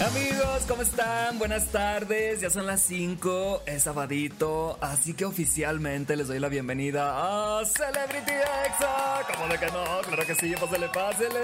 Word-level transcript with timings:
Amigos, 0.00 0.62
¿cómo 0.68 0.82
están? 0.82 1.40
Buenas 1.40 1.72
tardes, 1.72 2.40
ya 2.40 2.50
son 2.50 2.66
las 2.66 2.82
5, 2.82 3.62
es 3.66 3.82
sabadito, 3.82 4.78
así 4.80 5.12
que 5.12 5.24
oficialmente 5.24 6.14
les 6.14 6.28
doy 6.28 6.38
la 6.38 6.48
bienvenida 6.48 7.14
a 7.16 7.64
Celebrity 7.64 8.30
Exa. 8.30 9.26
¿Cómo 9.34 9.48
de 9.48 9.58
que 9.58 9.66
no? 9.66 10.00
Claro 10.06 10.24
que 10.24 10.36
sí, 10.36 10.54
pásale, 10.54 10.88
pásele. 10.88 11.40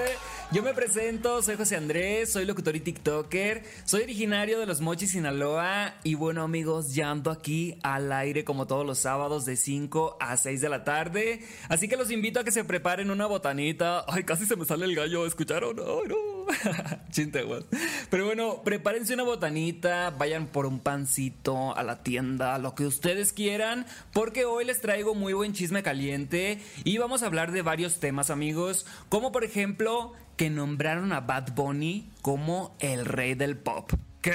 Yo 0.52 0.62
me 0.62 0.72
presento, 0.72 1.42
soy 1.42 1.56
José 1.56 1.74
Andrés, 1.74 2.30
soy 2.32 2.44
locutor 2.44 2.76
y 2.76 2.80
TikToker, 2.80 3.64
soy 3.84 4.02
originario 4.02 4.60
de 4.60 4.66
Los 4.66 4.80
Mochis, 4.80 5.10
Sinaloa 5.10 5.94
y 6.04 6.14
bueno 6.14 6.42
amigos, 6.42 6.94
ya 6.94 7.10
aquí 7.32 7.76
al 7.82 8.12
aire 8.12 8.44
como 8.44 8.68
todos 8.68 8.86
los 8.86 8.98
sábados 9.00 9.46
de 9.46 9.56
5 9.56 10.18
a 10.20 10.36
6 10.36 10.60
de 10.60 10.68
la 10.68 10.84
tarde, 10.84 11.44
así 11.68 11.88
que 11.88 11.96
los 11.96 12.12
invito 12.12 12.38
a 12.38 12.44
que 12.44 12.52
se 12.52 12.62
preparen 12.62 13.10
una 13.10 13.26
botanita. 13.26 14.04
Ay, 14.06 14.22
casi 14.22 14.46
se 14.46 14.54
me 14.54 14.64
sale 14.64 14.84
el 14.84 14.94
gallo, 14.94 15.26
¿escucharon? 15.26 15.76
Ay, 15.80 16.08
no. 16.08 16.16
Chinteguas. 17.10 17.64
Pero 18.14 18.26
bueno, 18.26 18.62
prepárense 18.62 19.12
una 19.14 19.24
botanita, 19.24 20.10
vayan 20.10 20.46
por 20.46 20.66
un 20.66 20.78
pancito 20.78 21.76
a 21.76 21.82
la 21.82 22.04
tienda, 22.04 22.56
lo 22.58 22.76
que 22.76 22.86
ustedes 22.86 23.32
quieran, 23.32 23.86
porque 24.12 24.44
hoy 24.44 24.64
les 24.64 24.80
traigo 24.80 25.16
muy 25.16 25.32
buen 25.32 25.52
chisme 25.52 25.82
caliente 25.82 26.60
y 26.84 26.96
vamos 26.98 27.24
a 27.24 27.26
hablar 27.26 27.50
de 27.50 27.62
varios 27.62 27.98
temas, 27.98 28.30
amigos, 28.30 28.86
como 29.08 29.32
por 29.32 29.42
ejemplo 29.42 30.12
que 30.36 30.48
nombraron 30.48 31.12
a 31.12 31.22
Bad 31.22 31.54
Bunny 31.56 32.08
como 32.22 32.76
el 32.78 33.04
rey 33.04 33.34
del 33.34 33.56
pop. 33.56 33.90
¿Qué? 34.24 34.32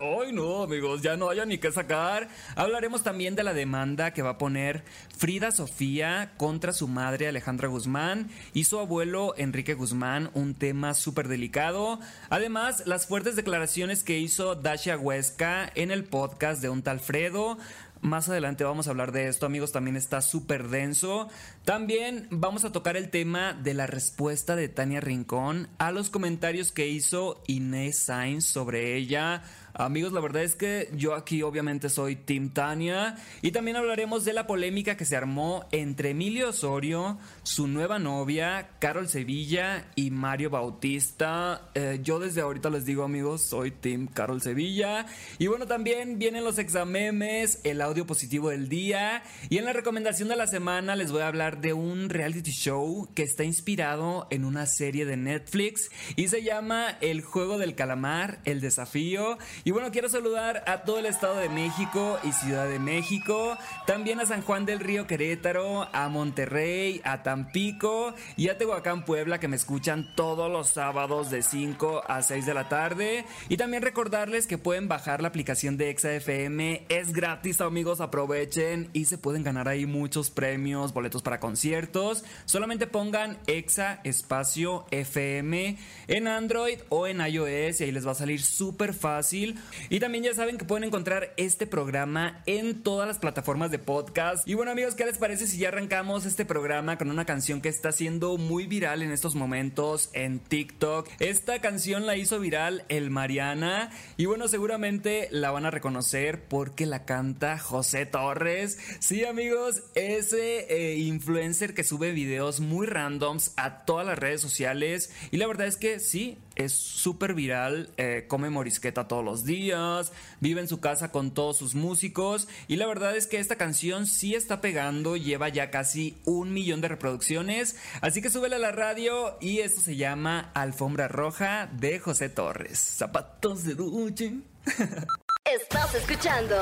Ay, 0.00 0.32
no, 0.32 0.62
amigos, 0.62 1.02
ya 1.02 1.18
no 1.18 1.28
haya 1.28 1.44
ni 1.44 1.58
qué 1.58 1.70
sacar. 1.70 2.26
Hablaremos 2.54 3.02
también 3.02 3.34
de 3.34 3.44
la 3.44 3.52
demanda 3.52 4.14
que 4.14 4.22
va 4.22 4.30
a 4.30 4.38
poner 4.38 4.82
Frida 5.14 5.52
Sofía 5.52 6.32
contra 6.38 6.72
su 6.72 6.88
madre 6.88 7.28
Alejandra 7.28 7.68
Guzmán 7.68 8.30
y 8.54 8.64
su 8.64 8.78
abuelo 8.78 9.34
Enrique 9.36 9.74
Guzmán, 9.74 10.30
un 10.32 10.54
tema 10.54 10.94
súper 10.94 11.28
delicado. 11.28 12.00
Además, 12.30 12.84
las 12.86 13.06
fuertes 13.06 13.36
declaraciones 13.36 14.04
que 14.04 14.18
hizo 14.18 14.54
Dasha 14.54 14.96
Huesca 14.96 15.70
en 15.74 15.90
el 15.90 16.04
podcast 16.04 16.62
de 16.62 16.70
un 16.70 16.80
tal 16.80 17.00
Fredo. 17.00 17.58
Más 18.00 18.28
adelante 18.28 18.62
vamos 18.62 18.86
a 18.86 18.90
hablar 18.90 19.10
de 19.12 19.28
esto, 19.28 19.46
amigos, 19.46 19.72
también 19.72 19.96
está 19.96 20.22
súper 20.22 20.68
denso. 20.68 21.28
También 21.66 22.28
vamos 22.30 22.64
a 22.64 22.70
tocar 22.70 22.96
el 22.96 23.10
tema 23.10 23.52
de 23.52 23.74
la 23.74 23.88
respuesta 23.88 24.54
de 24.54 24.68
Tania 24.68 25.00
Rincón 25.00 25.68
a 25.78 25.90
los 25.90 26.10
comentarios 26.10 26.70
que 26.70 26.86
hizo 26.86 27.42
Inés 27.48 27.98
Sainz 27.98 28.44
sobre 28.44 28.94
ella. 28.94 29.42
Amigos, 29.78 30.14
la 30.14 30.20
verdad 30.20 30.42
es 30.42 30.54
que 30.54 30.88
yo 30.94 31.14
aquí 31.14 31.42
obviamente 31.42 31.90
soy 31.90 32.16
Tim 32.16 32.48
Tania 32.48 33.16
y 33.42 33.50
también 33.50 33.76
hablaremos 33.76 34.24
de 34.24 34.32
la 34.32 34.46
polémica 34.46 34.96
que 34.96 35.04
se 35.04 35.16
armó 35.16 35.66
entre 35.70 36.10
Emilio 36.10 36.48
Osorio, 36.48 37.18
su 37.42 37.66
nueva 37.68 37.98
novia, 37.98 38.70
Carol 38.78 39.06
Sevilla 39.06 39.90
y 39.94 40.10
Mario 40.10 40.48
Bautista. 40.48 41.68
Eh, 41.74 42.00
yo 42.02 42.18
desde 42.18 42.40
ahorita 42.40 42.70
les 42.70 42.86
digo 42.86 43.02
amigos, 43.02 43.42
soy 43.42 43.70
Tim 43.70 44.06
Carol 44.06 44.40
Sevilla. 44.40 45.04
Y 45.38 45.48
bueno, 45.48 45.66
también 45.66 46.18
vienen 46.18 46.44
los 46.44 46.58
examemes, 46.58 47.60
el 47.64 47.82
audio 47.82 48.06
positivo 48.06 48.48
del 48.48 48.70
día 48.70 49.24
y 49.50 49.58
en 49.58 49.66
la 49.66 49.74
recomendación 49.74 50.30
de 50.30 50.36
la 50.36 50.46
semana 50.46 50.96
les 50.96 51.12
voy 51.12 51.20
a 51.20 51.28
hablar 51.28 51.55
de 51.60 51.72
un 51.72 52.08
reality 52.08 52.50
show 52.50 53.08
que 53.14 53.22
está 53.22 53.44
inspirado 53.44 54.26
en 54.30 54.44
una 54.44 54.66
serie 54.66 55.04
de 55.04 55.16
Netflix 55.16 55.90
y 56.16 56.28
se 56.28 56.42
llama 56.42 56.96
El 57.00 57.22
Juego 57.22 57.58
del 57.58 57.74
Calamar, 57.74 58.38
El 58.44 58.60
Desafío. 58.60 59.38
Y 59.64 59.70
bueno, 59.70 59.90
quiero 59.90 60.08
saludar 60.08 60.64
a 60.66 60.82
todo 60.82 60.98
el 60.98 61.06
Estado 61.06 61.36
de 61.38 61.48
México 61.48 62.18
y 62.22 62.32
Ciudad 62.32 62.68
de 62.68 62.78
México, 62.78 63.56
también 63.86 64.20
a 64.20 64.26
San 64.26 64.42
Juan 64.42 64.66
del 64.66 64.80
Río 64.80 65.06
Querétaro, 65.06 65.88
a 65.92 66.08
Monterrey, 66.08 67.00
a 67.04 67.22
Tampico 67.22 68.14
y 68.36 68.48
a 68.48 68.58
Tehuacán, 68.58 69.04
Puebla, 69.04 69.40
que 69.40 69.48
me 69.48 69.56
escuchan 69.56 70.14
todos 70.14 70.50
los 70.50 70.68
sábados 70.68 71.30
de 71.30 71.42
5 71.42 72.02
a 72.06 72.22
6 72.22 72.46
de 72.46 72.54
la 72.54 72.68
tarde. 72.68 73.24
Y 73.48 73.56
también 73.56 73.82
recordarles 73.82 74.46
que 74.46 74.58
pueden 74.58 74.88
bajar 74.88 75.22
la 75.22 75.28
aplicación 75.28 75.76
de 75.76 75.90
Exa 75.90 76.12
FM, 76.12 76.86
es 76.88 77.12
gratis 77.12 77.60
amigos, 77.60 78.00
aprovechen 78.00 78.90
y 78.92 79.06
se 79.06 79.18
pueden 79.18 79.42
ganar 79.42 79.68
ahí 79.68 79.86
muchos 79.86 80.30
premios, 80.30 80.92
boletos 80.92 81.22
para 81.22 81.40
conciertos. 81.46 82.24
Solamente 82.44 82.88
pongan 82.88 83.38
Exa 83.46 84.00
espacio 84.02 84.84
FM 84.90 85.78
en 86.08 86.26
Android 86.26 86.80
o 86.88 87.06
en 87.06 87.20
iOS 87.20 87.80
y 87.80 87.84
ahí 87.84 87.92
les 87.92 88.04
va 88.04 88.10
a 88.10 88.14
salir 88.16 88.42
súper 88.42 88.92
fácil. 88.94 89.56
Y 89.88 90.00
también 90.00 90.24
ya 90.24 90.34
saben 90.34 90.58
que 90.58 90.64
pueden 90.64 90.82
encontrar 90.82 91.32
este 91.36 91.68
programa 91.68 92.42
en 92.46 92.82
todas 92.82 93.06
las 93.06 93.20
plataformas 93.20 93.70
de 93.70 93.78
podcast. 93.78 94.42
Y 94.48 94.54
bueno 94.54 94.72
amigos, 94.72 94.96
¿qué 94.96 95.06
les 95.06 95.18
parece 95.18 95.46
si 95.46 95.58
ya 95.58 95.68
arrancamos 95.68 96.26
este 96.26 96.44
programa 96.44 96.98
con 96.98 97.12
una 97.12 97.24
canción 97.24 97.60
que 97.60 97.68
está 97.68 97.92
siendo 97.92 98.38
muy 98.38 98.66
viral 98.66 99.02
en 99.02 99.12
estos 99.12 99.36
momentos 99.36 100.10
en 100.14 100.40
TikTok? 100.40 101.08
Esta 101.20 101.60
canción 101.60 102.06
la 102.06 102.16
hizo 102.16 102.40
viral 102.40 102.84
el 102.88 103.10
Mariana 103.10 103.90
y 104.16 104.26
bueno, 104.26 104.48
seguramente 104.48 105.28
la 105.30 105.52
van 105.52 105.64
a 105.64 105.70
reconocer 105.70 106.42
porque 106.48 106.86
la 106.86 107.04
canta 107.04 107.56
José 107.56 108.04
Torres. 108.04 108.78
Sí 108.98 109.24
amigos, 109.24 109.84
ese 109.94 110.66
eh, 110.68 110.96
influencer 110.96 111.35
que 111.36 111.84
sube 111.84 112.12
videos 112.12 112.60
muy 112.60 112.86
randoms 112.86 113.52
a 113.56 113.84
todas 113.84 114.06
las 114.06 114.18
redes 114.18 114.40
sociales 114.40 115.10
y 115.30 115.36
la 115.36 115.46
verdad 115.46 115.66
es 115.66 115.76
que 115.76 116.00
sí, 116.00 116.38
es 116.54 116.72
súper 116.72 117.34
viral, 117.34 117.90
eh, 117.98 118.24
come 118.26 118.48
morisqueta 118.48 119.06
todos 119.06 119.22
los 119.22 119.44
días, 119.44 120.12
vive 120.40 120.62
en 120.62 120.68
su 120.68 120.80
casa 120.80 121.12
con 121.12 121.32
todos 121.32 121.58
sus 121.58 121.74
músicos 121.74 122.48
y 122.68 122.76
la 122.76 122.86
verdad 122.86 123.14
es 123.16 123.26
que 123.26 123.38
esta 123.38 123.56
canción 123.56 124.06
sí 124.06 124.34
está 124.34 124.62
pegando, 124.62 125.16
lleva 125.16 125.50
ya 125.50 125.70
casi 125.70 126.16
un 126.24 126.54
millón 126.54 126.80
de 126.80 126.88
reproducciones, 126.88 127.76
así 128.00 128.22
que 128.22 128.30
súbele 128.30 128.56
a 128.56 128.60
la 128.60 128.72
radio 128.72 129.36
y 129.40 129.58
esto 129.58 129.82
se 129.82 129.96
llama 129.96 130.50
Alfombra 130.54 131.06
Roja 131.06 131.68
de 131.72 131.98
José 131.98 132.30
Torres. 132.30 132.78
Zapatos 132.78 133.64
de 133.64 133.74
duche. 133.74 134.32
Estás 135.44 135.94
escuchando 135.94 136.56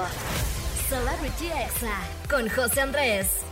Celebrity 0.89 1.47
Exa 1.47 2.01
con 2.29 2.49
José 2.49 2.81
Andrés. 2.81 3.45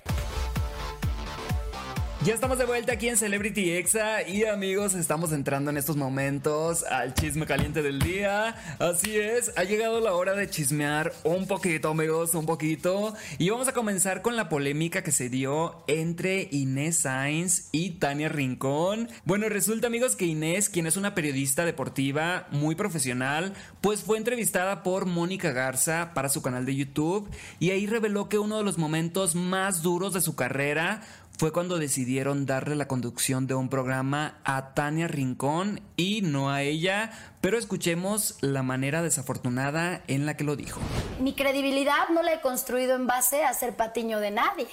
Ya 2.25 2.35
estamos 2.35 2.57
de 2.57 2.67
vuelta 2.67 2.93
aquí 2.93 3.09
en 3.09 3.17
Celebrity 3.17 3.73
Exa 3.73 4.23
y 4.23 4.45
amigos, 4.45 4.95
estamos 4.95 5.33
entrando 5.33 5.73
en 5.73 5.77
estos 5.77 5.97
momentos 5.97 6.85
al 6.85 7.15
chisme 7.15 7.47
caliente 7.47 7.83
del 7.83 7.99
día. 7.99 8.55
Así 8.79 9.17
es, 9.19 9.51
ha 9.57 9.65
llegado 9.65 9.99
la 10.01 10.15
hora 10.15 10.35
de 10.35 10.49
chismear 10.49 11.13
un 11.25 11.49
poquito, 11.49 11.89
amigos, 11.89 12.37
un 12.37 12.47
poquito. 12.47 13.13
Y 13.39 13.51
vamos 13.51 13.67
a 13.67 13.73
comenzar 13.73 14.23
con 14.23 14.37
la 14.37 14.49
polémica 14.49 15.03
que 15.03 15.11
se 15.11 15.31
dio 15.31 15.83
entre 15.89 16.47
Inés 16.53 17.01
Sainz 17.01 17.71
y 17.73 17.99
Tania 17.99 18.29
Rincón. 18.29 19.09
Bueno, 19.25 19.49
resulta, 19.49 19.89
amigos, 19.89 20.15
que 20.15 20.27
Inés, 20.27 20.69
quien 20.69 20.87
es 20.87 20.97
una 20.97 21.17
periodista 21.17 21.65
deportiva 21.65 22.47
muy 22.53 22.77
profesional, 22.77 23.53
pues 23.81 24.05
fue 24.05 24.17
entrevistada 24.17 24.85
por 24.85 25.07
Mónica 25.07 25.51
Garza 25.51 26.13
para 26.15 26.29
su 26.29 26.41
canal 26.41 26.67
de 26.67 26.77
YouTube 26.77 27.29
y 27.59 27.71
ahí 27.71 27.89
reveló 27.89 28.29
que 28.29 28.39
uno 28.39 28.59
de 28.59 28.65
los 28.65 28.79
momentos 28.79 29.35
más 29.35 29.83
duros 29.83 30.15
de 30.15 30.21
su 30.21 30.37
carrera 30.37 31.01
fue 31.39 31.53
cuando 31.53 31.79
decidieron 31.79 32.47
darle 32.47 32.77
la 32.77 32.87
conducción 32.87 33.47
de 33.47 33.55
un 33.55 33.69
programa 33.69 34.39
a 34.45 34.75
Tania 34.75 35.09
Rincón 35.09 35.81
y 35.97 36.23
no 36.23 36.51
a 36.51 36.63
ella, 36.63 37.11
pero 37.41 37.59
escuchemos 37.59 38.37
la 38.41 38.63
manera 38.63 39.03
desafortunada 39.03 40.03
en 40.07 40.27
la 40.27 40.37
que 40.37 40.45
lo 40.45 40.57
dijo. 40.57 40.81
Mi 41.21 41.35
credibilidad 41.35 42.09
no 42.13 42.23
la 42.23 42.35
he 42.35 42.41
construido 42.41 42.95
en 42.95 43.07
base 43.07 43.45
a 43.45 43.53
ser 43.55 43.77
patiño 43.77 44.21
de 44.21 44.31
nadie. 44.31 44.69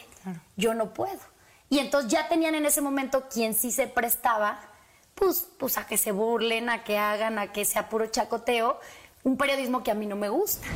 Yo 0.57 0.73
no 0.73 0.93
puedo. 0.93 1.19
Y 1.69 1.79
entonces 1.79 2.11
ya 2.11 2.27
tenían 2.27 2.55
en 2.55 2.65
ese 2.65 2.81
momento 2.81 3.27
quien 3.31 3.53
sí 3.53 3.71
se 3.71 3.87
prestaba, 3.87 4.59
pues, 5.15 5.47
pues 5.57 5.77
a 5.77 5.87
que 5.87 5.97
se 5.97 6.11
burlen, 6.11 6.69
a 6.69 6.83
que 6.83 6.97
hagan, 6.97 7.39
a 7.39 7.51
que 7.51 7.65
sea 7.65 7.89
puro 7.89 8.07
chacoteo, 8.07 8.79
un 9.23 9.37
periodismo 9.37 9.83
que 9.83 9.91
a 9.91 9.95
mí 9.95 10.05
no 10.05 10.15
me 10.15 10.29
gusta. 10.29 10.67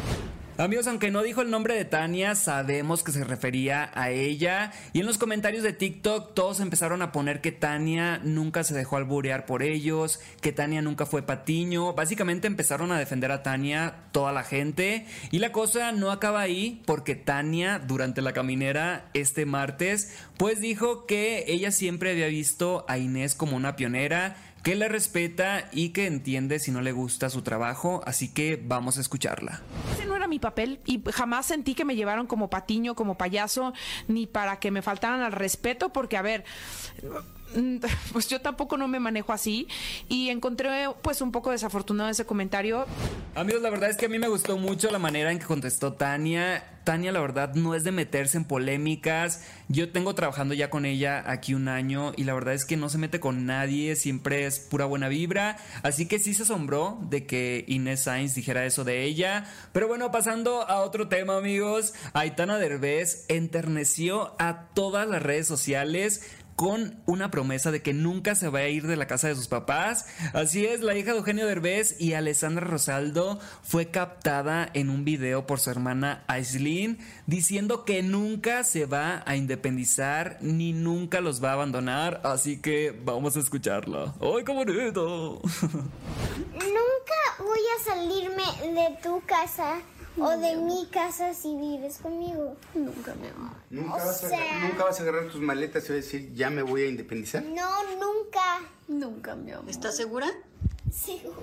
Amigos, 0.56 0.86
aunque 0.86 1.10
no 1.10 1.24
dijo 1.24 1.42
el 1.42 1.50
nombre 1.50 1.74
de 1.74 1.84
Tania, 1.84 2.36
sabemos 2.36 3.04
que 3.04 3.12
se 3.12 3.24
refería 3.24 3.90
a 3.96 4.12
ella. 4.12 4.72
Y 4.94 5.00
en 5.00 5.08
los 5.08 5.18
comentarios 5.18 5.64
de 5.64 5.74
TikTok 5.74 6.36
todos 6.36 6.60
empezaron 6.60 7.02
a 7.02 7.12
poner 7.12 7.42
que 7.42 7.52
Tania 7.52 8.20
nunca 8.24 8.64
se 8.64 8.76
dejó 8.76 8.98
alburear 8.98 9.48
por 9.48 9.64
ellos, 9.64 10.20
que 10.42 10.52
Tania 10.52 10.84
nunca 10.84 11.08
fue 11.08 11.24
patiño. 11.24 11.94
Básicamente 11.94 12.46
empezaron 12.46 12.92
a 12.92 13.00
defender 13.00 13.32
a 13.32 13.42
Tania 13.42 13.96
toda 14.12 14.32
la 14.32 14.44
gente. 14.44 15.08
Y 15.32 15.40
la 15.40 15.52
cosa 15.52 15.92
no 15.92 16.12
acaba 16.12 16.42
ahí 16.42 16.84
porque 16.86 17.16
Tania 17.16 17.80
durante 17.80 18.22
la 18.22 18.34
caminera 18.34 19.10
este 19.16 19.48
martes 19.48 20.16
pues 20.38 20.62
dijo 20.62 21.08
que 21.08 21.46
ella 21.48 21.72
siempre 21.72 22.12
había 22.12 22.28
visto 22.28 22.86
a 22.88 23.00
Inés 23.00 23.34
como 23.34 23.58
una 23.58 23.76
pionera 23.76 24.36
que 24.64 24.76
la 24.76 24.88
respeta 24.88 25.70
y 25.74 25.90
que 25.90 26.08
entiende 26.08 26.58
si 26.58 26.72
no 26.72 26.82
le 26.82 26.94
gusta 26.94 27.30
su 27.30 27.42
trabajo, 27.42 28.02
así 28.06 28.34
que 28.34 28.60
vamos 28.64 28.98
a 28.98 29.02
escucharla. 29.02 29.62
Ese 29.94 30.06
no 30.06 30.16
era 30.16 30.28
mi 30.28 30.40
papel 30.40 30.80
y 30.86 31.04
jamás 31.12 31.48
sentí 31.48 31.76
que 31.76 31.84
me 31.84 31.98
llevaron 31.98 32.28
como 32.28 32.50
patiño, 32.50 32.96
como 32.96 33.18
payaso, 33.18 33.74
ni 34.08 34.26
para 34.26 34.60
que 34.60 34.72
me 34.72 34.82
faltaran 34.82 35.22
al 35.22 35.34
respeto, 35.34 35.92
porque 35.92 36.16
a 36.16 36.22
ver, 36.22 36.46
pues 38.12 38.28
yo 38.28 38.42
tampoco 38.42 38.78
no 38.78 38.88
me 38.88 39.00
manejo 39.00 39.34
así 39.34 39.68
y 40.10 40.30
encontré 40.30 40.88
pues 41.02 41.22
un 41.22 41.32
poco 41.32 41.52
desafortunado 41.52 42.10
ese 42.10 42.26
comentario. 42.26 42.86
Amigos, 43.36 43.62
la 43.62 43.70
verdad 43.70 43.90
es 43.90 43.98
que 43.98 44.06
a 44.06 44.10
mí 44.10 44.20
me 44.20 44.28
gustó 44.28 44.58
mucho 44.58 44.92
la 44.92 45.00
manera 45.00 45.32
en 45.32 45.40
que 45.40 45.46
contestó 45.46 45.94
Tania. 45.94 46.64
Tania, 46.84 47.12
la 47.14 47.22
verdad, 47.22 47.54
no 47.56 47.76
es 47.76 47.84
de 47.84 47.92
meterse 47.92 48.38
en 48.38 48.44
polémicas. 48.44 49.46
Yo 49.70 49.90
tengo 49.92 50.14
trabajando 50.16 50.54
ya 50.54 50.70
con 50.70 50.86
ella 50.86 51.24
aquí 51.26 51.54
un 51.54 51.70
año 51.70 52.12
y 52.18 52.26
la 52.26 52.34
verdad 52.34 52.54
es 52.54 52.66
que 52.66 52.76
no 52.76 52.90
se 52.90 52.98
mete 52.98 53.20
con 53.20 53.46
nadie, 53.46 53.96
siempre 53.96 54.46
es 54.46 54.60
pura 54.60 54.86
buena 54.86 55.08
vibra. 55.08 55.58
Así 55.82 56.08
que 56.08 56.20
sí 56.20 56.34
se 56.34 56.44
asombró 56.44 57.00
de 57.10 57.26
que 57.26 57.64
Inés 57.68 58.02
Sainz 58.04 58.36
dijera 58.36 58.66
eso 58.66 58.84
de 58.84 59.04
ella. 59.04 59.46
Pero 59.72 59.88
bueno, 59.88 60.12
pasando 60.12 60.70
a 60.70 60.82
otro 60.82 61.08
tema, 61.08 61.38
amigos. 61.38 61.94
Aitana 62.14 62.58
Derbez 62.58 63.26
enterneció 63.30 64.36
a 64.38 64.68
todas 64.74 65.08
las 65.08 65.24
redes 65.24 65.48
sociales 65.48 66.30
con 66.56 67.02
una 67.06 67.32
promesa 67.32 67.72
de 67.72 67.82
que 67.82 67.94
nunca 67.94 68.36
se 68.36 68.50
va 68.50 68.60
a 68.60 68.68
ir 68.68 68.88
de 68.88 68.96
la 68.96 69.08
casa 69.08 69.28
de 69.28 69.36
sus 69.36 69.48
papás. 69.48 70.06
Así 70.34 70.66
es, 70.66 70.82
la 70.82 70.96
hija 70.96 71.12
de 71.12 71.18
Eugenio 71.18 71.48
Derbez 71.48 72.00
y 72.00 72.14
Alessandra 72.14 72.66
Rosaldo 72.66 73.40
fue 73.64 73.88
captada 73.88 74.70
en 74.74 74.90
un 74.90 75.06
video 75.06 75.46
por 75.46 75.60
su 75.60 75.70
hermana 75.70 76.24
Aislinn 76.28 77.00
diciendo 77.28 77.86
que 77.86 78.04
nunca 78.04 78.64
se 78.64 78.86
va 78.86 79.24
a 79.26 79.36
independizar 79.36 80.38
ni 80.42 80.74
nunca 80.74 81.22
los 81.22 81.44
va 81.44 81.52
a 81.52 81.54
abandonar. 81.54 82.22
Así 82.24 82.62
que 82.62 82.98
vamos 83.04 83.36
a 83.36 83.40
escucharla. 83.40 84.14
¡Ay, 84.22 84.44
qué 84.46 84.52
bonito! 84.52 85.42
nunca 86.54 87.20
voy 87.40 87.60
a 87.76 87.84
salirme 87.84 88.44
de 88.74 88.98
tu 89.02 89.22
casa 89.26 89.82
o 90.20 90.30
de 90.38 90.56
mi 90.58 90.86
casa 90.88 91.34
si 91.34 91.56
vives 91.56 91.98
conmigo. 91.98 92.56
Nunca, 92.76 93.14
me 93.16 93.30
amor. 93.30 93.52
¿Nunca, 93.70 93.94
O 93.96 93.98
vas 93.98 94.24
a, 94.24 94.30
sea- 94.30 94.60
nunca 94.68 94.84
vas 94.86 95.00
a 95.00 95.04
agarrar 95.04 95.28
tus 95.30 95.42
maletas 95.42 95.84
y 95.86 95.88
vas 95.88 95.92
a 95.92 95.94
decir, 95.96 96.34
ya 96.34 96.50
me 96.50 96.62
voy 96.62 96.84
a 96.84 96.88
independizar? 96.88 97.44
No, 97.44 97.70
nunca. 98.00 98.60
Nunca, 98.88 99.36
mi 99.36 99.52
amor. 99.52 99.70
¿Estás 99.70 99.96
segura? 99.98 100.28
Seguro. 100.92 101.38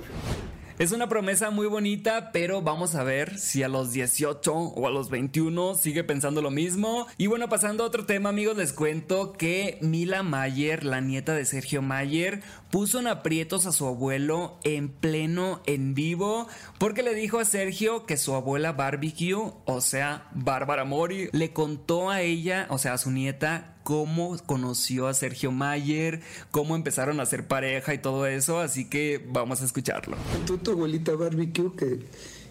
Es 0.79 0.93
una 0.93 1.11
promesa 1.11 1.51
muy 1.51 1.67
bonita, 1.67 2.31
pero 2.33 2.63
vamos 2.63 2.95
a 2.95 3.03
ver 3.05 3.39
si 3.39 3.63
a 3.63 3.69
los 3.69 3.93
18 3.93 4.55
o 4.55 4.87
a 4.87 4.91
los 4.91 5.11
21 5.11 5.75
sigue 5.75 6.05
pensando 6.05 6.41
lo 6.41 6.51
mismo. 6.51 7.07
Y 7.19 7.27
bueno, 7.27 7.51
pasando 7.51 7.85
a 7.85 7.87
otro 7.89 8.07
tema, 8.07 8.31
amigos, 8.31 8.57
les 8.57 8.73
cuento 8.73 9.35
que 9.35 9.77
Mila 9.83 10.23
Mayer, 10.23 10.85
la 10.85 11.03
nieta 11.03 11.35
de 11.35 11.45
Sergio 11.45 11.83
Mayer, 11.83 12.43
puso 12.71 13.01
en 13.01 13.07
aprietos 13.09 13.67
a 13.67 13.73
su 13.73 13.87
abuelo 13.87 14.59
en 14.65 14.89
pleno 14.89 15.61
en 15.67 15.95
vivo 15.95 16.47
porque 16.79 17.03
le 17.03 17.15
dijo 17.15 17.39
a 17.39 17.45
Sergio 17.45 18.07
que 18.07 18.17
su 18.17 18.35
abuela 18.35 18.73
Barbecue, 18.73 19.53
o 19.65 19.81
sea, 19.81 20.29
Bárbara 20.35 20.85
Mori, 20.85 21.29
le 21.33 21.53
contó 21.53 22.11
a 22.11 22.23
ella, 22.23 22.67
o 22.71 22.79
sea, 22.79 22.95
a 22.95 22.99
su 22.99 23.11
nieta, 23.11 23.77
cómo 23.83 24.37
conoció 24.47 25.09
a 25.09 25.15
Sergio 25.15 25.53
Mayer, 25.53 26.21
cómo 26.51 26.77
empezaron 26.77 27.21
a 27.21 27.27
ser 27.27 27.47
pareja 27.47 27.95
y 27.95 27.99
todo 27.99 28.27
eso, 28.27 28.61
así 28.61 28.89
que 28.89 29.25
vamos 29.29 29.63
a 29.63 29.65
escucharlo. 29.65 30.17
¿Tú, 30.47 30.59
tu 30.59 30.73
abuelita 30.73 31.13
barbecue, 31.13 31.75
que, 31.77 32.07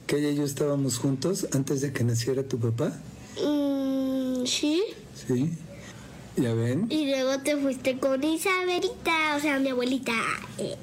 que 0.06 0.18
ella 0.18 0.30
y 0.30 0.36
yo 0.36 0.44
estábamos 0.44 0.98
juntos 0.98 1.48
antes 1.54 1.82
de 1.82 1.94
que 1.94 2.04
naciera 2.04 2.44
tu 2.44 2.60
papá? 2.60 2.92
Mm, 3.42 4.46
sí. 4.46 4.84
Sí. 5.28 5.58
¿Ya 6.42 6.54
ven? 6.54 6.86
Y 6.90 7.10
luego 7.10 7.40
te 7.40 7.58
fuiste 7.58 7.98
con 8.00 8.24
Isabelita, 8.24 9.36
o 9.36 9.40
sea, 9.42 9.60
mi 9.60 9.70
abuelita. 9.70 10.14
Eh, 10.58 10.76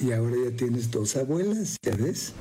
Y 0.00 0.10
ahora 0.12 0.34
ya 0.50 0.56
tienes 0.56 0.90
dos 0.90 1.14
abuelas, 1.16 1.76
¿ya 1.82 1.94
ves? 1.94 2.32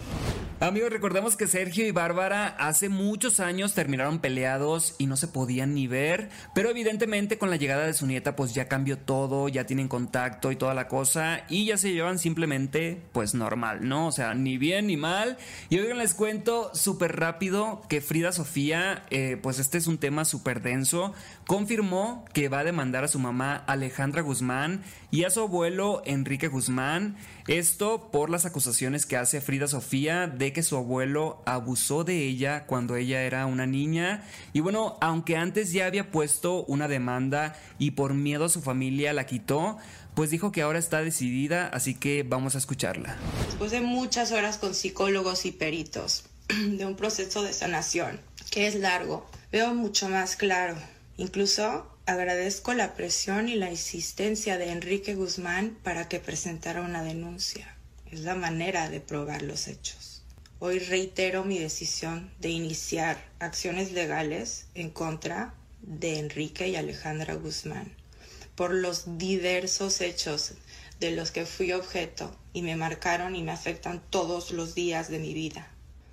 Amigos, 0.63 0.91
recordemos 0.91 1.35
que 1.35 1.45
Sergio 1.45 1.85
y 1.85 1.91
Bárbara 1.91 2.47
hace 2.57 2.87
muchos 2.87 3.41
años 3.41 3.73
terminaron 3.73 4.19
peleados 4.19 4.95
y 4.97 5.07
no 5.07 5.17
se 5.17 5.27
podían 5.27 5.73
ni 5.73 5.87
ver, 5.87 6.29
pero 6.55 6.69
evidentemente 6.69 7.37
con 7.37 7.49
la 7.49 7.57
llegada 7.57 7.85
de 7.85 7.93
su 7.93 8.07
nieta 8.07 8.37
pues 8.37 8.53
ya 8.53 8.69
cambió 8.69 8.97
todo, 8.97 9.49
ya 9.49 9.65
tienen 9.65 9.89
contacto 9.89 10.53
y 10.53 10.55
toda 10.55 10.73
la 10.73 10.87
cosa 10.87 11.43
y 11.49 11.65
ya 11.65 11.75
se 11.75 11.91
llevan 11.91 12.17
simplemente 12.17 13.01
pues 13.11 13.33
normal, 13.33 13.89
¿no? 13.89 14.07
O 14.07 14.13
sea, 14.13 14.35
ni 14.35 14.57
bien 14.57 14.87
ni 14.87 14.95
mal. 14.95 15.37
Y 15.67 15.79
oigan, 15.79 15.97
les 15.97 16.13
cuento 16.13 16.73
súper 16.73 17.17
rápido 17.17 17.81
que 17.89 17.99
Frida 17.99 18.31
Sofía, 18.31 19.03
eh, 19.09 19.37
pues 19.43 19.59
este 19.59 19.77
es 19.77 19.87
un 19.87 19.97
tema 19.97 20.23
súper 20.23 20.61
denso, 20.61 21.13
confirmó 21.45 22.23
que 22.33 22.47
va 22.47 22.59
a 22.59 22.63
demandar 22.63 23.03
a 23.03 23.09
su 23.09 23.19
mamá 23.19 23.65
Alejandra 23.67 24.21
Guzmán 24.21 24.81
y 25.11 25.25
a 25.25 25.29
su 25.29 25.41
abuelo 25.41 26.01
Enrique 26.05 26.47
Guzmán. 26.47 27.17
Esto 27.47 28.09
por 28.13 28.29
las 28.29 28.45
acusaciones 28.45 29.05
que 29.05 29.17
hace 29.17 29.41
Frida 29.41 29.67
Sofía 29.67 30.27
de 30.27 30.52
que 30.53 30.63
su 30.63 30.77
abuelo 30.77 31.41
abusó 31.45 32.03
de 32.03 32.25
ella 32.25 32.65
cuando 32.65 32.95
ella 32.95 33.23
era 33.23 33.45
una 33.45 33.65
niña. 33.65 34.23
Y 34.53 34.61
bueno, 34.61 34.97
aunque 35.01 35.35
antes 35.35 35.73
ya 35.73 35.85
había 35.85 36.11
puesto 36.11 36.63
una 36.65 36.87
demanda 36.87 37.55
y 37.79 37.91
por 37.91 38.13
miedo 38.13 38.45
a 38.45 38.49
su 38.49 38.61
familia 38.61 39.13
la 39.13 39.25
quitó, 39.25 39.77
pues 40.15 40.29
dijo 40.29 40.51
que 40.51 40.61
ahora 40.61 40.79
está 40.79 41.01
decidida, 41.01 41.67
así 41.67 41.95
que 41.95 42.23
vamos 42.23 42.55
a 42.55 42.59
escucharla. 42.59 43.17
Después 43.47 43.71
de 43.71 43.81
muchas 43.81 44.31
horas 44.31 44.57
con 44.57 44.75
psicólogos 44.75 45.45
y 45.45 45.51
peritos, 45.51 46.25
de 46.47 46.85
un 46.85 46.95
proceso 46.95 47.43
de 47.43 47.53
sanación 47.53 48.19
que 48.51 48.67
es 48.67 48.75
largo, 48.75 49.25
veo 49.51 49.73
mucho 49.73 50.09
más 50.09 50.35
claro. 50.35 50.75
Incluso 51.17 51.87
agradezco 52.05 52.73
la 52.73 52.93
presión 52.93 53.49
y 53.49 53.55
la 53.55 53.71
insistencia 53.71 54.57
de 54.57 54.71
Enrique 54.71 55.15
Guzmán 55.15 55.77
para 55.83 56.07
que 56.07 56.19
presentara 56.19 56.81
una 56.81 57.03
denuncia. 57.03 57.75
Es 58.11 58.19
la 58.21 58.35
manera 58.35 58.89
de 58.89 58.99
probar 58.99 59.41
los 59.41 59.67
hechos. 59.67 60.12
Hoy 60.65 60.79
reitero 60.79 61.43
mi 61.43 61.59
decisión 61.59 62.31
de 62.39 62.47
iniciar 62.47 63.21
acciones 63.39 63.91
legales 63.91 64.67
en 64.75 64.91
contra 64.91 65.53
de 65.81 66.19
Enrique 66.19 66.69
y 66.69 66.77
Alejandra 66.77 67.33
Guzmán 67.33 67.93
por 68.55 68.73
los 68.73 69.17
diversos 69.17 69.99
hechos 69.99 70.53
de 71.01 71.11
los 71.11 71.31
que 71.31 71.45
fui 71.45 71.73
objeto 71.73 72.33
y 72.53 72.61
me 72.61 72.77
marcaron 72.77 73.35
y 73.35 73.43
me 73.43 73.51
afectan 73.51 74.01
todos 74.09 74.51
los 74.51 74.73
días 74.73 75.09
de 75.09 75.19
mi 75.19 75.33
vida. 75.33 75.67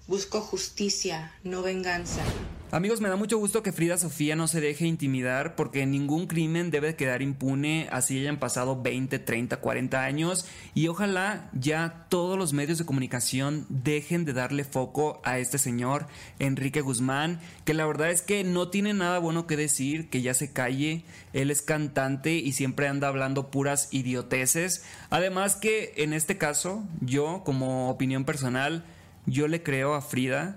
Busco 0.09 0.41
justicia, 0.41 1.33
no 1.45 1.63
venganza. 1.63 2.25
Amigos, 2.73 3.01
me 3.01 3.09
da 3.09 3.17
mucho 3.17 3.37
gusto 3.37 3.65
que 3.65 3.73
Frida 3.73 3.99
Sofía 3.99 4.37
no 4.37 4.47
se 4.47 4.61
deje 4.61 4.87
intimidar 4.87 5.57
porque 5.57 5.87
ningún 5.87 6.29
crimen 6.29 6.71
debe 6.71 6.95
quedar 6.95 7.21
impune 7.21 7.89
así 7.91 8.21
hayan 8.21 8.39
pasado 8.39 8.81
20, 8.81 9.19
30, 9.19 9.57
40 9.57 10.05
años. 10.05 10.47
Y 10.73 10.87
ojalá 10.87 11.51
ya 11.53 12.07
todos 12.09 12.39
los 12.39 12.53
medios 12.53 12.79
de 12.79 12.85
comunicación 12.85 13.67
dejen 13.71 14.25
de 14.25 14.35
darle 14.35 14.63
foco 14.63 15.21
a 15.25 15.41
este 15.41 15.59
señor 15.59 16.07
Enrique 16.39 16.81
Guzmán, 16.81 17.41
que 17.65 17.75
la 17.75 17.87
verdad 17.87 18.13
es 18.13 18.23
que 18.23 18.45
no 18.45 18.69
tiene 18.69 18.95
nada 18.95 19.19
bueno 19.19 19.49
que 19.49 19.57
decir, 19.57 20.09
que 20.09 20.23
ya 20.23 20.33
se 20.33 20.53
calle, 20.53 21.03
él 21.33 21.51
es 21.51 21.63
cantante 21.63 22.35
y 22.35 22.53
siempre 22.53 22.87
anda 22.87 23.09
hablando 23.09 23.51
puras 23.51 23.89
idioteces, 23.91 24.85
además 25.11 25.57
que 25.57 25.93
en 25.97 26.13
este 26.13 26.39
caso 26.39 26.85
yo 27.01 27.43
como 27.45 27.91
opinión 27.91 28.25
personal, 28.25 28.85
yo 29.27 29.49
le 29.49 29.65
creo 29.65 29.95
a 29.95 30.03
Frida, 30.03 30.57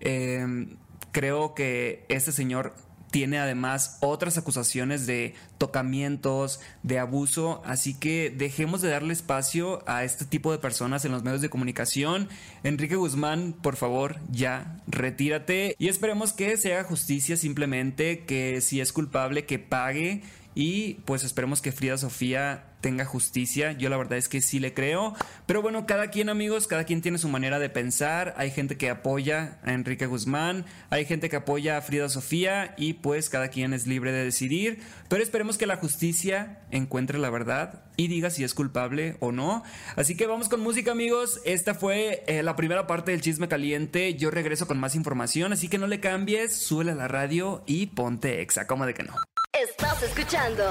eh, 0.00 0.66
creo 1.14 1.54
que 1.54 2.04
este 2.08 2.32
señor 2.32 2.74
tiene 3.12 3.38
además 3.38 3.98
otras 4.00 4.36
acusaciones 4.38 5.06
de 5.06 5.34
tocamientos, 5.56 6.58
de 6.82 6.98
abuso, 6.98 7.62
así 7.64 7.94
que 7.94 8.34
dejemos 8.36 8.82
de 8.82 8.90
darle 8.90 9.12
espacio 9.12 9.84
a 9.88 10.02
este 10.02 10.24
tipo 10.24 10.50
de 10.50 10.58
personas 10.58 11.04
en 11.04 11.12
los 11.12 11.22
medios 11.22 11.40
de 11.40 11.48
comunicación. 11.48 12.28
Enrique 12.64 12.96
Guzmán, 12.96 13.54
por 13.62 13.76
favor, 13.76 14.16
ya 14.32 14.80
retírate 14.88 15.76
y 15.78 15.86
esperemos 15.86 16.32
que 16.32 16.56
se 16.56 16.74
haga 16.74 16.82
justicia 16.82 17.36
simplemente, 17.36 18.24
que 18.24 18.60
si 18.60 18.80
es 18.80 18.92
culpable, 18.92 19.46
que 19.46 19.60
pague 19.60 20.24
y 20.56 20.94
pues 21.04 21.22
esperemos 21.22 21.62
que 21.62 21.70
Frida 21.70 21.96
Sofía 21.98 22.64
tenga 22.84 23.06
justicia. 23.06 23.72
Yo 23.72 23.88
la 23.88 23.96
verdad 23.96 24.18
es 24.18 24.28
que 24.28 24.42
sí 24.42 24.60
le 24.60 24.74
creo. 24.74 25.14
Pero 25.46 25.62
bueno, 25.62 25.86
cada 25.86 26.10
quien 26.10 26.28
amigos, 26.28 26.66
cada 26.66 26.84
quien 26.84 27.00
tiene 27.00 27.16
su 27.16 27.30
manera 27.30 27.58
de 27.58 27.70
pensar. 27.70 28.34
Hay 28.36 28.50
gente 28.50 28.76
que 28.76 28.90
apoya 28.90 29.58
a 29.64 29.72
Enrique 29.72 30.04
Guzmán, 30.04 30.66
hay 30.90 31.06
gente 31.06 31.30
que 31.30 31.36
apoya 31.36 31.78
a 31.78 31.80
Frida 31.80 32.10
Sofía 32.10 32.74
y 32.76 32.92
pues 32.92 33.30
cada 33.30 33.48
quien 33.48 33.72
es 33.72 33.86
libre 33.86 34.12
de 34.12 34.22
decidir. 34.22 34.82
Pero 35.08 35.22
esperemos 35.22 35.56
que 35.56 35.66
la 35.66 35.76
justicia 35.76 36.58
encuentre 36.70 37.18
la 37.18 37.30
verdad 37.30 37.84
y 37.96 38.08
diga 38.08 38.28
si 38.28 38.44
es 38.44 38.52
culpable 38.52 39.16
o 39.20 39.32
no. 39.32 39.62
Así 39.96 40.14
que 40.14 40.26
vamos 40.26 40.50
con 40.50 40.60
música 40.60 40.92
amigos. 40.92 41.40
Esta 41.46 41.74
fue 41.74 42.22
eh, 42.26 42.42
la 42.42 42.54
primera 42.54 42.86
parte 42.86 43.12
del 43.12 43.22
chisme 43.22 43.48
caliente. 43.48 44.12
Yo 44.12 44.30
regreso 44.30 44.66
con 44.66 44.78
más 44.78 44.94
información, 44.94 45.54
así 45.54 45.68
que 45.68 45.78
no 45.78 45.86
le 45.86 46.00
cambies, 46.00 46.54
súbele 46.54 46.92
a 46.92 46.96
la 46.96 47.08
radio 47.08 47.62
y 47.64 47.86
ponte 47.86 48.42
exa, 48.42 48.66
como 48.66 48.84
de 48.84 48.92
que 48.92 49.04
no. 49.04 49.14
Estás 49.54 50.02
escuchando 50.02 50.64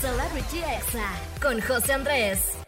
Celebrity 0.00 0.58
Exa 0.58 1.10
con 1.40 1.58
José 1.60 1.94
Andrés. 1.94 2.58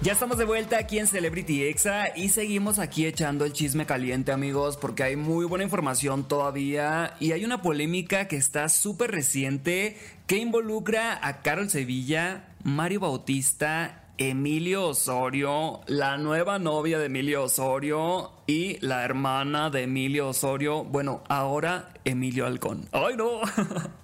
Ya 0.00 0.12
estamos 0.12 0.38
de 0.38 0.46
vuelta 0.46 0.78
aquí 0.78 0.98
en 0.98 1.06
Celebrity 1.06 1.64
Exa 1.64 2.16
y 2.16 2.30
seguimos 2.30 2.78
aquí 2.78 3.04
echando 3.04 3.44
el 3.44 3.52
chisme 3.52 3.84
caliente 3.84 4.32
amigos 4.32 4.78
porque 4.78 5.02
hay 5.02 5.16
muy 5.16 5.44
buena 5.44 5.64
información 5.64 6.26
todavía 6.26 7.16
y 7.20 7.32
hay 7.32 7.44
una 7.44 7.60
polémica 7.60 8.26
que 8.26 8.36
está 8.36 8.70
súper 8.70 9.10
reciente 9.10 9.98
que 10.26 10.38
involucra 10.38 11.18
a 11.26 11.42
Carol 11.42 11.68
Sevilla, 11.68 12.48
Mario 12.62 13.00
Bautista, 13.00 14.04
Emilio 14.16 14.88
Osorio, 14.88 15.80
la 15.86 16.16
nueva 16.18 16.60
novia 16.60 16.98
de 17.00 17.06
Emilio 17.06 17.42
Osorio 17.44 18.30
y 18.46 18.78
la 18.80 19.04
hermana 19.04 19.70
de 19.70 19.82
Emilio 19.82 20.28
Osorio, 20.28 20.84
bueno, 20.84 21.24
ahora 21.28 21.92
Emilio 22.04 22.46
Halcón. 22.46 22.88
¡Ay 22.92 23.16
no! 23.16 23.40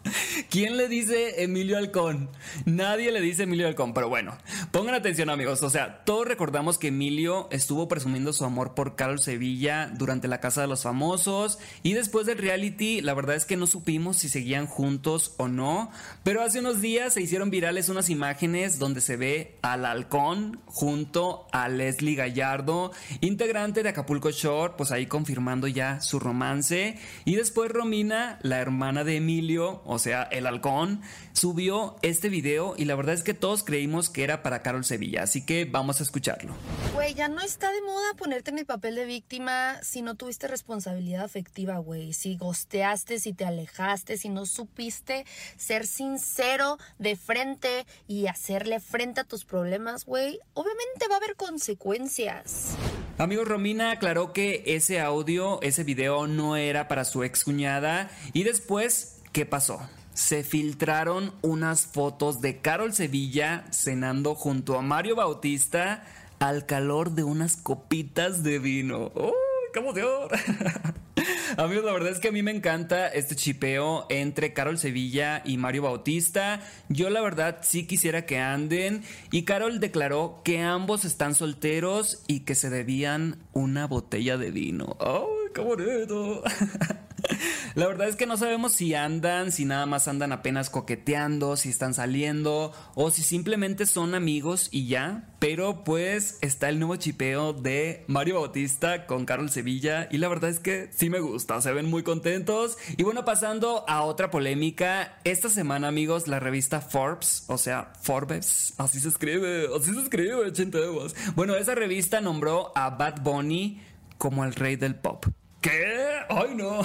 ¿Quién 0.50 0.76
le 0.76 0.88
dice 0.88 1.45
Emilio 1.45 1.78
Halcón? 1.78 2.28
Nadie 2.64 3.12
le 3.12 3.21
dice 3.21 3.45
Emilio 3.45 3.69
Halcón, 3.69 3.95
pero 3.95 4.09
bueno, 4.09 4.37
pongan 4.73 4.97
atención 4.97 5.30
amigos, 5.30 5.62
o 5.62 5.71
sea, 5.71 6.02
todos 6.04 6.26
recordamos 6.26 6.76
que 6.76 6.88
Emilio 6.88 7.47
estuvo 7.52 7.87
presumiendo 7.87 8.33
su 8.33 8.45
amor 8.45 8.75
por 8.75 8.97
Carol 8.97 9.21
Sevilla 9.21 9.92
durante 9.95 10.26
la 10.26 10.40
Casa 10.40 10.62
de 10.62 10.66
los 10.66 10.83
Famosos 10.83 11.61
y 11.85 11.92
después 11.92 12.26
del 12.26 12.38
reality, 12.38 13.00
la 13.00 13.14
verdad 13.14 13.37
es 13.37 13.45
que 13.45 13.57
no 13.57 13.69
supimos 13.69 14.16
si 14.16 14.28
seguían 14.28 14.66
juntos 14.66 15.35
o 15.37 15.47
no, 15.47 15.92
pero 16.25 16.42
hace 16.42 16.59
unos 16.59 16.80
días 16.80 17.14
se 17.14 17.23
hicieron 17.23 17.50
virales 17.50 17.88
unas 17.88 18.11
imágenes 18.11 18.80
donde 18.80 19.02
se 19.02 19.16
ve 19.16 19.57
al 19.62 19.85
Halcón 19.85 20.59
junto 20.66 21.47
a 21.52 21.69
Leslie 21.69 22.16
Gallardo, 22.16 22.90
integrante 23.21 23.85
de 23.85 23.90
Acapulco 23.90 24.33
Shore, 24.33 24.75
pues 24.76 24.90
ahí 24.90 25.07
confirmando 25.07 25.69
ya 25.69 26.00
su 26.00 26.19
romance 26.19 26.99
y 27.25 27.37
después 27.37 27.71
Romina, 27.71 28.40
la 28.42 28.59
hermana 28.59 29.04
de 29.04 29.14
Emilio, 29.14 29.83
o 29.85 30.00
sea, 30.00 30.25
el 30.25 30.39
halcón, 30.47 31.02
subió 31.32 31.97
este 32.02 32.28
video 32.28 32.75
y 32.76 32.85
la 32.85 32.94
verdad 32.94 33.14
es 33.14 33.23
que 33.23 33.35
todos 33.35 33.64
creímos 33.64 34.11
que 34.11 34.25
era 34.25 34.42
para 34.42 34.62
Carol 34.62 34.85
Sevilla, 34.85 35.23
así 35.23 35.44
que 35.44 35.64
vamos 35.64 36.00
a 36.00 36.02
escucharlo. 36.02 36.54
Güey, 36.94 37.14
ya 37.14 37.28
no 37.28 37.40
está 37.40 37.70
de 37.73 37.82
moda 37.82 38.14
ponerte 38.16 38.50
en 38.50 38.59
el 38.59 38.66
papel 38.66 38.94
de 38.94 39.04
víctima 39.04 39.78
si 39.82 40.02
no 40.02 40.14
tuviste 40.14 40.49
responsabilidad 40.49 41.25
afectiva, 41.25 41.78
güey. 41.78 42.12
Si 42.12 42.37
gosteaste, 42.37 43.18
si 43.18 43.32
te 43.32 43.44
alejaste, 43.44 44.16
si 44.16 44.28
no 44.28 44.47
supiste 44.47 45.25
ser 45.56 45.87
sincero 45.87 46.78
de 46.99 47.16
frente 47.16 47.87
y 48.06 48.26
hacerle 48.26 48.80
frente 48.80 49.20
a 49.20 49.25
tus 49.25 49.44
problemas, 49.44 50.04
güey, 50.04 50.40
obviamente 50.54 51.09
va 51.09 51.14
a 51.14 51.18
haber 51.18 51.37
consecuencias. 51.37 52.76
Amigos, 53.18 53.47
Romina 53.47 53.90
aclaró 53.90 54.32
que 54.32 54.62
ese 54.64 54.99
audio, 54.99 55.61
ese 55.61 55.85
video 55.85 56.26
no 56.26 56.56
era 56.56 56.88
para 56.88 57.04
su 57.04 57.23
ex 57.23 57.44
cuñada 57.44 58.11
y 58.32 58.44
después, 58.44 59.20
¿qué 59.32 59.44
pasó? 59.44 59.80
Se 60.20 60.44
filtraron 60.44 61.32
unas 61.40 61.86
fotos 61.86 62.42
de 62.42 62.58
Carol 62.58 62.92
Sevilla 62.92 63.64
cenando 63.72 64.34
junto 64.34 64.78
a 64.78 64.82
Mario 64.82 65.16
Bautista 65.16 66.04
al 66.38 66.66
calor 66.66 67.12
de 67.12 67.24
unas 67.24 67.56
copitas 67.56 68.42
de 68.42 68.58
vino. 68.58 69.10
¡Uy, 69.14 69.32
qué 69.72 69.78
emoción! 69.78 70.28
Amigos, 71.56 71.84
la 71.86 71.92
verdad 71.92 72.12
es 72.12 72.18
que 72.18 72.28
a 72.28 72.32
mí 72.32 72.42
me 72.42 72.50
encanta 72.50 73.08
este 73.08 73.34
chipeo 73.34 74.04
entre 74.10 74.52
Carol 74.52 74.76
Sevilla 74.76 75.40
y 75.42 75.56
Mario 75.56 75.82
Bautista. 75.84 76.60
Yo 76.90 77.08
la 77.08 77.22
verdad 77.22 77.60
sí 77.62 77.86
quisiera 77.86 78.26
que 78.26 78.38
anden. 78.38 79.02
Y 79.30 79.44
Carol 79.44 79.80
declaró 79.80 80.42
que 80.44 80.60
ambos 80.60 81.06
están 81.06 81.34
solteros 81.34 82.22
y 82.26 82.40
que 82.40 82.54
se 82.54 82.68
debían 82.68 83.38
una 83.54 83.86
botella 83.86 84.36
de 84.36 84.50
vino. 84.50 84.98
¡Ay, 85.00 85.50
qué 85.54 85.62
bonito! 85.62 86.42
La 87.74 87.86
verdad 87.86 88.08
es 88.08 88.16
que 88.16 88.26
no 88.26 88.36
sabemos 88.36 88.72
si 88.72 88.94
andan, 88.94 89.52
si 89.52 89.64
nada 89.64 89.86
más 89.86 90.08
andan 90.08 90.32
apenas 90.32 90.70
coqueteando, 90.70 91.56
si 91.56 91.68
están 91.68 91.94
saliendo 91.94 92.72
o 92.94 93.10
si 93.10 93.22
simplemente 93.22 93.86
son 93.86 94.14
amigos 94.14 94.68
y 94.72 94.88
ya. 94.88 95.28
Pero 95.38 95.84
pues 95.84 96.38
está 96.42 96.68
el 96.68 96.78
nuevo 96.78 96.96
chipeo 96.96 97.52
de 97.52 98.04
Mario 98.08 98.40
Bautista 98.40 99.06
con 99.06 99.24
Carol 99.24 99.50
Sevilla 99.50 100.08
y 100.10 100.18
la 100.18 100.28
verdad 100.28 100.50
es 100.50 100.58
que 100.58 100.90
sí 100.92 101.10
me 101.10 101.20
gusta, 101.20 101.60
se 101.60 101.72
ven 101.72 101.88
muy 101.88 102.02
contentos. 102.02 102.76
Y 102.96 103.02
bueno, 103.04 103.24
pasando 103.24 103.84
a 103.88 104.02
otra 104.02 104.30
polémica, 104.30 105.18
esta 105.24 105.48
semana 105.48 105.88
amigos, 105.88 106.28
la 106.28 106.40
revista 106.40 106.80
Forbes, 106.80 107.44
o 107.48 107.56
sea, 107.56 107.92
Forbes, 108.02 108.74
así 108.78 109.00
se 109.00 109.08
escribe, 109.08 109.68
así 109.76 109.94
se 109.94 110.00
escribe, 110.00 110.52
chinteos. 110.52 111.14
Bueno, 111.34 111.54
esa 111.54 111.74
revista 111.74 112.20
nombró 112.20 112.72
a 112.76 112.90
Bad 112.90 113.22
Bunny 113.22 113.80
como 114.18 114.44
el 114.44 114.54
rey 114.54 114.76
del 114.76 114.96
pop. 114.96 115.24
¿Qué? 115.61 116.21
¡Ay, 116.31 116.55
no! 116.55 116.81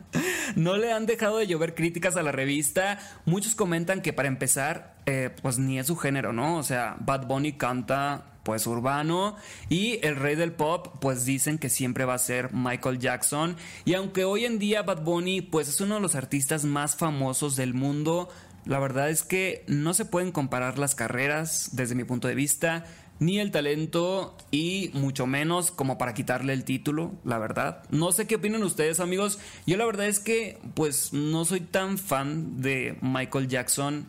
no 0.56 0.76
le 0.76 0.92
han 0.92 1.06
dejado 1.06 1.38
de 1.38 1.46
llover 1.46 1.74
críticas 1.74 2.16
a 2.16 2.22
la 2.22 2.32
revista. 2.32 2.98
Muchos 3.24 3.54
comentan 3.54 4.02
que 4.02 4.12
para 4.12 4.28
empezar, 4.28 4.96
eh, 5.06 5.30
pues 5.40 5.58
ni 5.58 5.78
es 5.78 5.86
su 5.86 5.96
género, 5.96 6.32
¿no? 6.32 6.58
O 6.58 6.62
sea, 6.62 6.96
Bad 7.00 7.26
Bunny 7.26 7.52
canta 7.54 8.24
pues 8.42 8.66
urbano 8.66 9.36
y 9.68 9.98
el 10.06 10.16
rey 10.16 10.34
del 10.34 10.52
pop 10.52 10.96
pues 11.00 11.26
dicen 11.26 11.58
que 11.58 11.68
siempre 11.68 12.06
va 12.06 12.14
a 12.14 12.18
ser 12.18 12.54
Michael 12.54 12.98
Jackson 12.98 13.56
y 13.84 13.92
aunque 13.92 14.24
hoy 14.24 14.46
en 14.46 14.58
día 14.58 14.80
Bad 14.80 15.02
Bunny 15.02 15.42
pues 15.42 15.68
es 15.68 15.82
uno 15.82 15.96
de 15.96 16.00
los 16.00 16.14
artistas 16.14 16.64
más 16.64 16.96
famosos 16.96 17.56
del 17.56 17.74
mundo, 17.74 18.30
la 18.64 18.78
verdad 18.78 19.10
es 19.10 19.22
que 19.22 19.64
no 19.66 19.92
se 19.92 20.06
pueden 20.06 20.32
comparar 20.32 20.78
las 20.78 20.94
carreras 20.94 21.70
desde 21.72 21.94
mi 21.94 22.04
punto 22.04 22.26
de 22.26 22.34
vista 22.34 22.86
ni 23.18 23.38
el 23.38 23.50
talento 23.50 24.36
y 24.50 24.90
mucho 24.94 25.26
menos 25.26 25.70
como 25.70 25.98
para 25.98 26.14
quitarle 26.14 26.52
el 26.52 26.64
título, 26.64 27.12
la 27.24 27.38
verdad. 27.38 27.82
No 27.90 28.12
sé 28.12 28.26
qué 28.26 28.36
opinan 28.36 28.62
ustedes, 28.62 29.00
amigos. 29.00 29.38
Yo 29.66 29.76
la 29.76 29.86
verdad 29.86 30.06
es 30.06 30.20
que 30.20 30.58
pues 30.74 31.12
no 31.12 31.44
soy 31.44 31.60
tan 31.60 31.98
fan 31.98 32.60
de 32.60 32.96
Michael 33.00 33.48
Jackson 33.48 34.06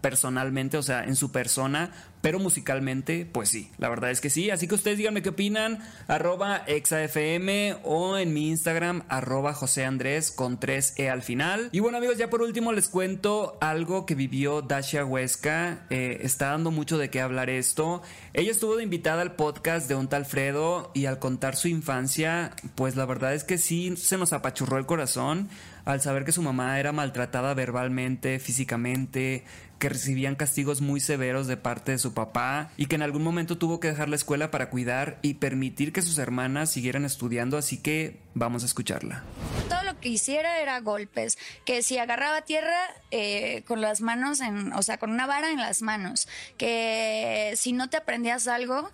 personalmente, 0.00 0.76
o 0.76 0.82
sea, 0.82 1.04
en 1.04 1.16
su 1.16 1.32
persona, 1.32 1.90
pero 2.20 2.38
musicalmente, 2.38 3.26
pues 3.30 3.48
sí, 3.48 3.70
la 3.78 3.88
verdad 3.88 4.10
es 4.10 4.20
que 4.20 4.30
sí. 4.30 4.50
Así 4.50 4.68
que 4.68 4.74
ustedes 4.74 4.98
díganme 4.98 5.22
qué 5.22 5.30
opinan, 5.30 5.78
arroba 6.06 6.62
exafm 6.66 7.78
o 7.84 8.18
en 8.18 8.34
mi 8.34 8.48
Instagram, 8.48 9.04
arroba 9.08 9.54
José 9.54 9.84
Andrés 9.84 10.30
con 10.30 10.60
3E 10.60 11.10
al 11.10 11.22
final. 11.22 11.68
Y 11.72 11.80
bueno 11.80 11.98
amigos, 11.98 12.18
ya 12.18 12.28
por 12.28 12.42
último 12.42 12.72
les 12.72 12.88
cuento 12.88 13.56
algo 13.60 14.06
que 14.06 14.14
vivió 14.14 14.62
Dasha 14.62 15.04
Huesca. 15.04 15.86
Eh, 15.90 16.18
está 16.22 16.50
dando 16.50 16.70
mucho 16.70 16.98
de 16.98 17.10
qué 17.10 17.20
hablar 17.20 17.48
esto. 17.48 18.02
Ella 18.34 18.50
estuvo 18.50 18.76
de 18.76 18.84
invitada 18.84 19.22
al 19.22 19.34
podcast 19.34 19.88
de 19.88 19.94
un 19.94 20.08
tal 20.08 20.26
Fredo 20.26 20.90
y 20.94 21.06
al 21.06 21.18
contar 21.18 21.56
su 21.56 21.68
infancia, 21.68 22.52
pues 22.74 22.96
la 22.96 23.06
verdad 23.06 23.34
es 23.34 23.44
que 23.44 23.58
sí 23.58 23.96
se 23.96 24.18
nos 24.18 24.32
apachurró 24.32 24.76
el 24.76 24.86
corazón 24.86 25.48
al 25.84 26.00
saber 26.00 26.24
que 26.24 26.32
su 26.32 26.42
mamá 26.42 26.78
era 26.78 26.92
maltratada 26.92 27.54
verbalmente, 27.54 28.38
físicamente, 28.38 29.44
que 29.80 29.88
recibían 29.88 30.36
castigos 30.36 30.80
muy 30.80 31.00
severos 31.00 31.48
de 31.48 31.56
parte 31.56 31.90
de 31.92 31.98
su 31.98 32.14
papá 32.14 32.70
y 32.76 32.86
que 32.86 32.94
en 32.94 33.02
algún 33.02 33.24
momento 33.24 33.58
tuvo 33.58 33.80
que 33.80 33.88
dejar 33.88 34.08
la 34.08 34.14
escuela 34.14 34.52
para 34.52 34.70
cuidar 34.70 35.18
y 35.22 35.34
permitir 35.34 35.92
que 35.92 36.02
sus 36.02 36.18
hermanas 36.18 36.70
siguieran 36.70 37.04
estudiando, 37.04 37.56
así 37.58 37.78
que 37.78 38.20
vamos 38.34 38.62
a 38.62 38.66
escucharla. 38.66 39.24
Todo 39.68 39.82
lo 39.82 39.98
que 39.98 40.10
hiciera 40.10 40.60
era 40.60 40.78
golpes, 40.80 41.38
que 41.64 41.82
si 41.82 41.98
agarraba 41.98 42.42
tierra 42.42 42.78
eh, 43.10 43.62
con 43.66 43.80
las 43.80 44.02
manos, 44.02 44.40
en, 44.40 44.72
o 44.74 44.82
sea, 44.82 44.98
con 44.98 45.10
una 45.10 45.26
vara 45.26 45.50
en 45.50 45.58
las 45.58 45.82
manos, 45.82 46.28
que 46.58 47.54
si 47.56 47.72
no 47.72 47.88
te 47.88 47.96
aprendías 47.96 48.46
algo, 48.48 48.90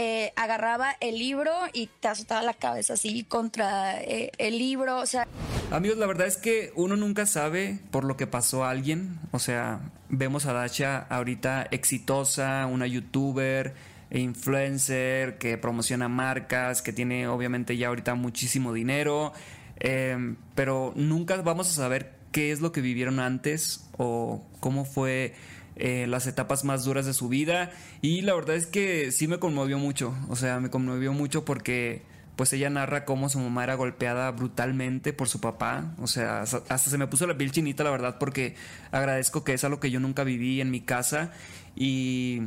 eh, 0.00 0.32
agarraba 0.36 0.96
el 1.00 1.18
libro 1.18 1.50
y 1.72 1.88
te 1.98 2.06
azotaba 2.06 2.40
la 2.42 2.54
cabeza 2.54 2.92
así 2.92 3.24
contra 3.24 4.00
eh, 4.00 4.30
el 4.38 4.56
libro, 4.56 4.98
o 4.98 5.06
sea... 5.06 5.26
Amigos, 5.72 5.98
la 5.98 6.06
verdad 6.06 6.28
es 6.28 6.36
que 6.36 6.70
uno 6.76 6.94
nunca 6.94 7.26
sabe 7.26 7.80
por 7.90 8.04
lo 8.04 8.16
que 8.16 8.28
pasó 8.28 8.62
a 8.62 8.70
alguien, 8.70 9.18
o 9.32 9.40
sea, 9.40 9.80
vemos 10.08 10.46
a 10.46 10.52
Dacha 10.52 10.98
ahorita 11.10 11.66
exitosa, 11.72 12.66
una 12.66 12.86
youtuber, 12.86 13.74
influencer 14.12 15.36
que 15.36 15.58
promociona 15.58 16.08
marcas, 16.08 16.80
que 16.80 16.92
tiene 16.92 17.26
obviamente 17.26 17.76
ya 17.76 17.88
ahorita 17.88 18.14
muchísimo 18.14 18.72
dinero, 18.72 19.32
em, 19.80 20.36
pero 20.54 20.92
nunca 20.94 21.42
vamos 21.42 21.70
a 21.70 21.72
saber 21.72 22.12
qué 22.30 22.52
es 22.52 22.60
lo 22.60 22.70
que 22.70 22.82
vivieron 22.82 23.18
antes 23.18 23.90
o 23.96 24.46
cómo 24.60 24.84
fue 24.84 25.34
eh, 25.78 26.06
las 26.08 26.26
etapas 26.26 26.64
más 26.64 26.84
duras 26.84 27.06
de 27.06 27.14
su 27.14 27.28
vida 27.28 27.70
y 28.02 28.22
la 28.22 28.34
verdad 28.34 28.56
es 28.56 28.66
que 28.66 29.12
sí 29.12 29.28
me 29.28 29.38
conmovió 29.38 29.78
mucho, 29.78 30.14
o 30.28 30.36
sea, 30.36 30.60
me 30.60 30.70
conmovió 30.70 31.12
mucho 31.12 31.44
porque 31.44 32.02
pues 32.38 32.52
ella 32.52 32.70
narra 32.70 33.04
cómo 33.04 33.28
su 33.28 33.40
mamá 33.40 33.64
era 33.64 33.74
golpeada 33.74 34.30
brutalmente 34.30 35.12
por 35.12 35.28
su 35.28 35.40
papá. 35.40 35.92
O 36.00 36.06
sea, 36.06 36.42
hasta 36.42 36.78
se 36.78 36.96
me 36.96 37.08
puso 37.08 37.26
la 37.26 37.36
piel 37.36 37.50
chinita, 37.50 37.82
la 37.82 37.90
verdad, 37.90 38.16
porque 38.20 38.54
agradezco 38.92 39.42
que 39.42 39.54
es 39.54 39.64
algo 39.64 39.80
que 39.80 39.90
yo 39.90 39.98
nunca 39.98 40.22
viví 40.22 40.60
en 40.60 40.70
mi 40.70 40.80
casa. 40.80 41.32
Y 41.74 42.42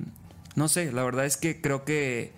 no 0.56 0.70
sé, 0.70 0.94
la 0.94 1.04
verdad 1.04 1.26
es 1.26 1.36
que 1.36 1.60
creo 1.60 1.84
que 1.84 2.32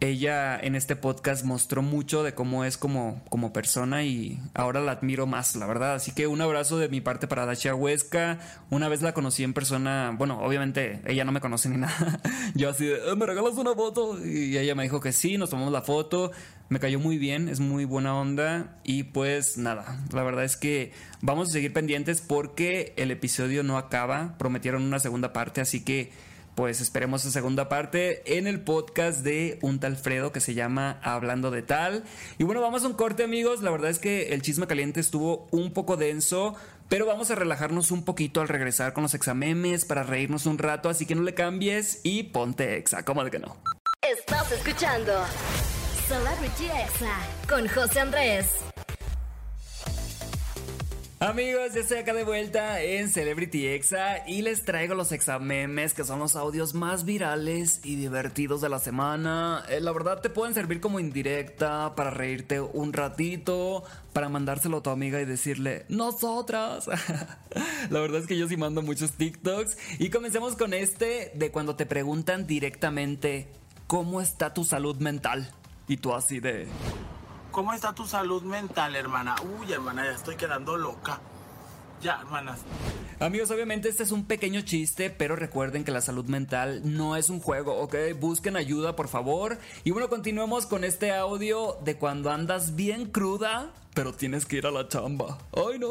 ella 0.00 0.58
en 0.60 0.76
este 0.76 0.94
podcast 0.94 1.44
mostró 1.44 1.82
mucho 1.82 2.22
de 2.22 2.32
cómo 2.32 2.64
es 2.64 2.78
como, 2.78 3.20
como 3.28 3.52
persona 3.52 4.04
y 4.04 4.38
ahora 4.54 4.80
la 4.80 4.92
admiro 4.92 5.26
más, 5.26 5.56
la 5.56 5.66
verdad. 5.66 5.94
Así 5.94 6.12
que 6.12 6.28
un 6.28 6.40
abrazo 6.40 6.78
de 6.78 6.88
mi 6.88 7.00
parte 7.00 7.26
para 7.26 7.46
Dasha 7.46 7.74
Huesca. 7.74 8.38
Una 8.70 8.88
vez 8.88 9.02
la 9.02 9.12
conocí 9.12 9.42
en 9.42 9.54
persona, 9.54 10.14
bueno, 10.16 10.40
obviamente 10.40 11.00
ella 11.06 11.24
no 11.24 11.32
me 11.32 11.40
conoce 11.40 11.68
ni 11.68 11.76
nada. 11.78 12.20
Yo 12.54 12.70
así 12.70 12.86
de, 12.86 12.94
eh, 12.94 13.16
¿me 13.16 13.26
regalas 13.26 13.54
una 13.54 13.74
foto? 13.74 14.24
Y 14.24 14.56
ella 14.56 14.74
me 14.76 14.84
dijo 14.84 15.00
que 15.00 15.12
sí, 15.12 15.36
nos 15.36 15.50
tomamos 15.50 15.72
la 15.72 15.82
foto. 15.82 16.30
Me 16.68 16.78
cayó 16.78 17.00
muy 17.00 17.18
bien, 17.18 17.48
es 17.48 17.58
muy 17.58 17.84
buena 17.84 18.14
onda. 18.14 18.76
Y 18.84 19.04
pues 19.04 19.58
nada, 19.58 20.04
la 20.12 20.22
verdad 20.22 20.44
es 20.44 20.56
que 20.56 20.92
vamos 21.22 21.48
a 21.48 21.52
seguir 21.52 21.72
pendientes 21.72 22.20
porque 22.20 22.92
el 22.96 23.10
episodio 23.10 23.64
no 23.64 23.76
acaba. 23.78 24.36
Prometieron 24.38 24.84
una 24.84 25.00
segunda 25.00 25.32
parte, 25.32 25.60
así 25.60 25.84
que 25.84 26.12
pues 26.58 26.80
esperemos 26.80 27.24
la 27.24 27.30
segunda 27.30 27.68
parte 27.68 28.36
en 28.36 28.48
el 28.48 28.60
podcast 28.60 29.20
de 29.20 29.60
un 29.62 29.78
tal 29.78 29.96
Fredo 29.96 30.32
que 30.32 30.40
se 30.40 30.54
llama 30.54 30.98
Hablando 31.04 31.52
de 31.52 31.62
tal. 31.62 32.02
Y 32.36 32.42
bueno, 32.42 32.60
vamos 32.60 32.82
a 32.82 32.88
un 32.88 32.94
corte 32.94 33.22
amigos, 33.22 33.62
la 33.62 33.70
verdad 33.70 33.90
es 33.90 34.00
que 34.00 34.34
el 34.34 34.42
chisme 34.42 34.66
caliente 34.66 34.98
estuvo 34.98 35.46
un 35.52 35.72
poco 35.72 35.96
denso, 35.96 36.56
pero 36.88 37.06
vamos 37.06 37.30
a 37.30 37.36
relajarnos 37.36 37.92
un 37.92 38.04
poquito 38.04 38.40
al 38.40 38.48
regresar 38.48 38.92
con 38.92 39.04
los 39.04 39.14
examemes 39.14 39.84
para 39.84 40.02
reírnos 40.02 40.46
un 40.46 40.58
rato, 40.58 40.88
así 40.88 41.06
que 41.06 41.14
no 41.14 41.22
le 41.22 41.32
cambies 41.32 42.00
y 42.02 42.24
ponte 42.24 42.76
exa, 42.76 43.04
¿cómo 43.04 43.22
de 43.22 43.30
que 43.30 43.38
no? 43.38 43.56
Estás 44.02 44.50
escuchando 44.50 45.12
Celebrity 46.08 46.64
Exa 46.64 47.20
con 47.48 47.68
José 47.68 48.00
Andrés. 48.00 48.46
Amigos, 51.20 51.74
ya 51.74 51.80
estoy 51.80 51.98
acá 51.98 52.14
de 52.14 52.22
vuelta 52.22 52.80
en 52.80 53.08
Celebrity 53.08 53.66
Exa 53.66 54.24
y 54.28 54.42
les 54.42 54.64
traigo 54.64 54.94
los 54.94 55.10
examemes 55.10 55.92
que 55.92 56.04
son 56.04 56.20
los 56.20 56.36
audios 56.36 56.74
más 56.74 57.04
virales 57.04 57.80
y 57.82 57.96
divertidos 57.96 58.60
de 58.60 58.68
la 58.68 58.78
semana. 58.78 59.64
Eh, 59.68 59.80
la 59.80 59.90
verdad 59.90 60.20
te 60.20 60.30
pueden 60.30 60.54
servir 60.54 60.80
como 60.80 61.00
indirecta 61.00 61.96
para 61.96 62.10
reírte 62.10 62.60
un 62.60 62.92
ratito, 62.92 63.82
para 64.12 64.28
mandárselo 64.28 64.76
a 64.76 64.82
tu 64.84 64.90
amiga 64.90 65.20
y 65.20 65.24
decirle, 65.24 65.86
nosotras. 65.88 66.86
la 67.90 67.98
verdad 67.98 68.20
es 68.20 68.28
que 68.28 68.38
yo 68.38 68.46
sí 68.46 68.56
mando 68.56 68.80
muchos 68.82 69.10
TikToks 69.14 69.76
y 69.98 70.10
comencemos 70.10 70.54
con 70.54 70.72
este 70.72 71.32
de 71.34 71.50
cuando 71.50 71.74
te 71.74 71.84
preguntan 71.84 72.46
directamente, 72.46 73.48
¿cómo 73.88 74.20
está 74.20 74.54
tu 74.54 74.62
salud 74.62 74.98
mental? 74.98 75.50
Y 75.88 75.96
tú 75.96 76.14
así 76.14 76.38
de... 76.38 76.68
¿Cómo 77.58 77.72
está 77.72 77.92
tu 77.92 78.06
salud 78.06 78.44
mental, 78.44 78.94
hermana? 78.94 79.34
Uy, 79.42 79.72
hermana, 79.72 80.04
ya 80.04 80.12
estoy 80.12 80.36
quedando 80.36 80.76
loca. 80.76 81.18
Ya, 82.00 82.20
hermanas. 82.20 82.60
Amigos, 83.18 83.50
obviamente 83.50 83.88
este 83.88 84.04
es 84.04 84.12
un 84.12 84.26
pequeño 84.26 84.60
chiste, 84.60 85.10
pero 85.10 85.34
recuerden 85.34 85.82
que 85.82 85.90
la 85.90 86.00
salud 86.00 86.26
mental 86.26 86.82
no 86.84 87.16
es 87.16 87.30
un 87.30 87.40
juego, 87.40 87.74
¿ok? 87.80 87.96
Busquen 88.16 88.56
ayuda, 88.56 88.94
por 88.94 89.08
favor. 89.08 89.58
Y 89.82 89.90
bueno, 89.90 90.08
continuemos 90.08 90.66
con 90.66 90.84
este 90.84 91.12
audio 91.12 91.78
de 91.82 91.96
cuando 91.96 92.30
andas 92.30 92.76
bien 92.76 93.06
cruda, 93.06 93.72
pero 93.92 94.12
tienes 94.12 94.46
que 94.46 94.58
ir 94.58 94.66
a 94.68 94.70
la 94.70 94.86
chamba. 94.86 95.36
¡Ay, 95.52 95.80
no! 95.80 95.88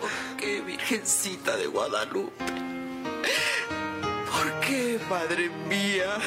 ¿Por 0.00 0.36
qué, 0.38 0.60
Virgencita 0.60 1.56
de 1.56 1.66
Guadalupe? 1.66 2.44
¿Por 4.30 4.60
qué, 4.60 5.00
Madre 5.10 5.50
mía? 5.68 6.18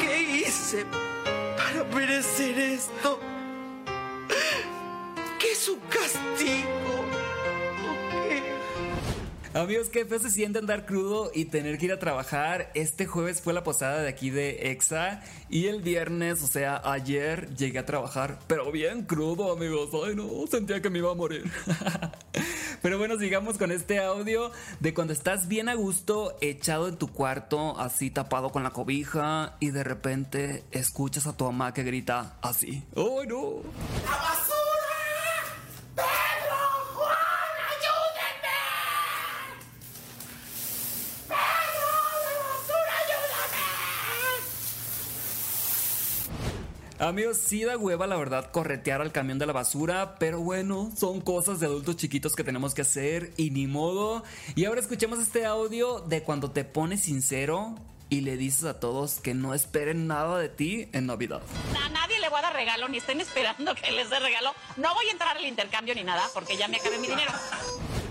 ¿Qué 0.00 0.22
hice 0.22 0.86
para 1.84 2.18
esto? 2.18 3.20
¿Qué 5.38 5.52
es 5.52 5.68
un 5.68 5.80
castigo? 5.80 6.66
Amigos, 9.54 9.88
qué 9.88 10.04
feo 10.04 10.18
se 10.18 10.30
siente 10.30 10.58
andar 10.58 10.84
crudo 10.84 11.30
y 11.34 11.46
tener 11.46 11.78
que 11.78 11.86
ir 11.86 11.92
a 11.92 11.98
trabajar. 11.98 12.70
Este 12.74 13.06
jueves 13.06 13.40
fue 13.40 13.54
la 13.54 13.64
posada 13.64 14.02
de 14.02 14.08
aquí 14.08 14.28
de 14.28 14.70
EXA 14.70 15.22
y 15.48 15.68
el 15.68 15.80
viernes, 15.80 16.42
o 16.42 16.46
sea, 16.46 16.82
ayer 16.84 17.54
llegué 17.54 17.78
a 17.78 17.86
trabajar, 17.86 18.38
pero 18.48 18.70
bien 18.70 19.04
crudo, 19.04 19.50
amigos. 19.50 19.90
Ay, 20.06 20.14
no, 20.14 20.46
sentía 20.46 20.82
que 20.82 20.90
me 20.90 20.98
iba 20.98 21.10
a 21.10 21.14
morir. 21.14 21.50
Pero 22.82 22.98
bueno, 22.98 23.18
sigamos 23.18 23.58
con 23.58 23.72
este 23.72 23.98
audio 23.98 24.52
de 24.80 24.94
cuando 24.94 25.12
estás 25.12 25.48
bien 25.48 25.68
a 25.68 25.74
gusto, 25.74 26.36
echado 26.40 26.88
en 26.88 26.96
tu 26.96 27.08
cuarto, 27.08 27.78
así 27.78 28.10
tapado 28.10 28.50
con 28.50 28.62
la 28.62 28.70
cobija, 28.70 29.56
y 29.60 29.70
de 29.70 29.82
repente 29.84 30.64
escuchas 30.70 31.26
a 31.26 31.36
tu 31.36 31.44
mamá 31.44 31.74
que 31.74 31.82
grita 31.82 32.36
así. 32.42 32.84
¡Ay, 32.96 33.26
no! 33.28 33.62
¡La 34.04 34.10
basura! 34.10 34.54
¡Pedro! 35.94 36.58
¡Juan! 36.94 37.16
¡Ayúdenme! 37.72 38.60
¡Pedro! 41.28 41.90
¡La 42.22 42.32
basura! 42.44 42.94
¡Ayúdame! 43.02 43.66
Amigos, 46.98 47.36
sí 47.36 47.62
da 47.62 47.76
hueva, 47.76 48.06
la 48.06 48.16
verdad, 48.16 48.50
corretear 48.50 49.02
al 49.02 49.12
camión 49.12 49.38
de 49.38 49.44
la 49.44 49.52
basura, 49.52 50.16
pero 50.18 50.40
bueno, 50.40 50.90
son 50.96 51.20
cosas 51.20 51.60
de 51.60 51.66
adultos 51.66 51.96
chiquitos 51.96 52.34
que 52.34 52.42
tenemos 52.42 52.72
que 52.72 52.82
hacer 52.82 53.34
y 53.36 53.50
ni 53.50 53.66
modo. 53.66 54.24
Y 54.54 54.64
ahora 54.64 54.80
escuchemos 54.80 55.18
este 55.18 55.44
audio 55.44 56.00
de 56.00 56.22
cuando 56.22 56.52
te 56.52 56.64
pones 56.64 57.02
sincero 57.02 57.74
y 58.08 58.22
le 58.22 58.38
dices 58.38 58.64
a 58.64 58.80
todos 58.80 59.20
que 59.20 59.34
no 59.34 59.52
esperen 59.52 60.06
nada 60.06 60.38
de 60.38 60.48
ti 60.48 60.88
en 60.92 61.06
Navidad. 61.06 61.42
A 61.84 61.88
nadie 61.90 62.18
le 62.18 62.30
voy 62.30 62.38
a 62.38 62.42
dar 62.42 62.54
regalo, 62.54 62.88
ni 62.88 62.96
estén 62.96 63.20
esperando 63.20 63.74
que 63.74 63.90
les 63.92 64.08
dé 64.08 64.18
regalo. 64.18 64.54
No 64.78 64.94
voy 64.94 65.06
a 65.08 65.12
entrar 65.12 65.36
al 65.36 65.44
intercambio 65.44 65.94
ni 65.94 66.02
nada, 66.02 66.22
porque 66.32 66.56
ya 66.56 66.66
me 66.66 66.78
acabé 66.78 66.96
mi 66.98 67.08
dinero. 67.08 67.32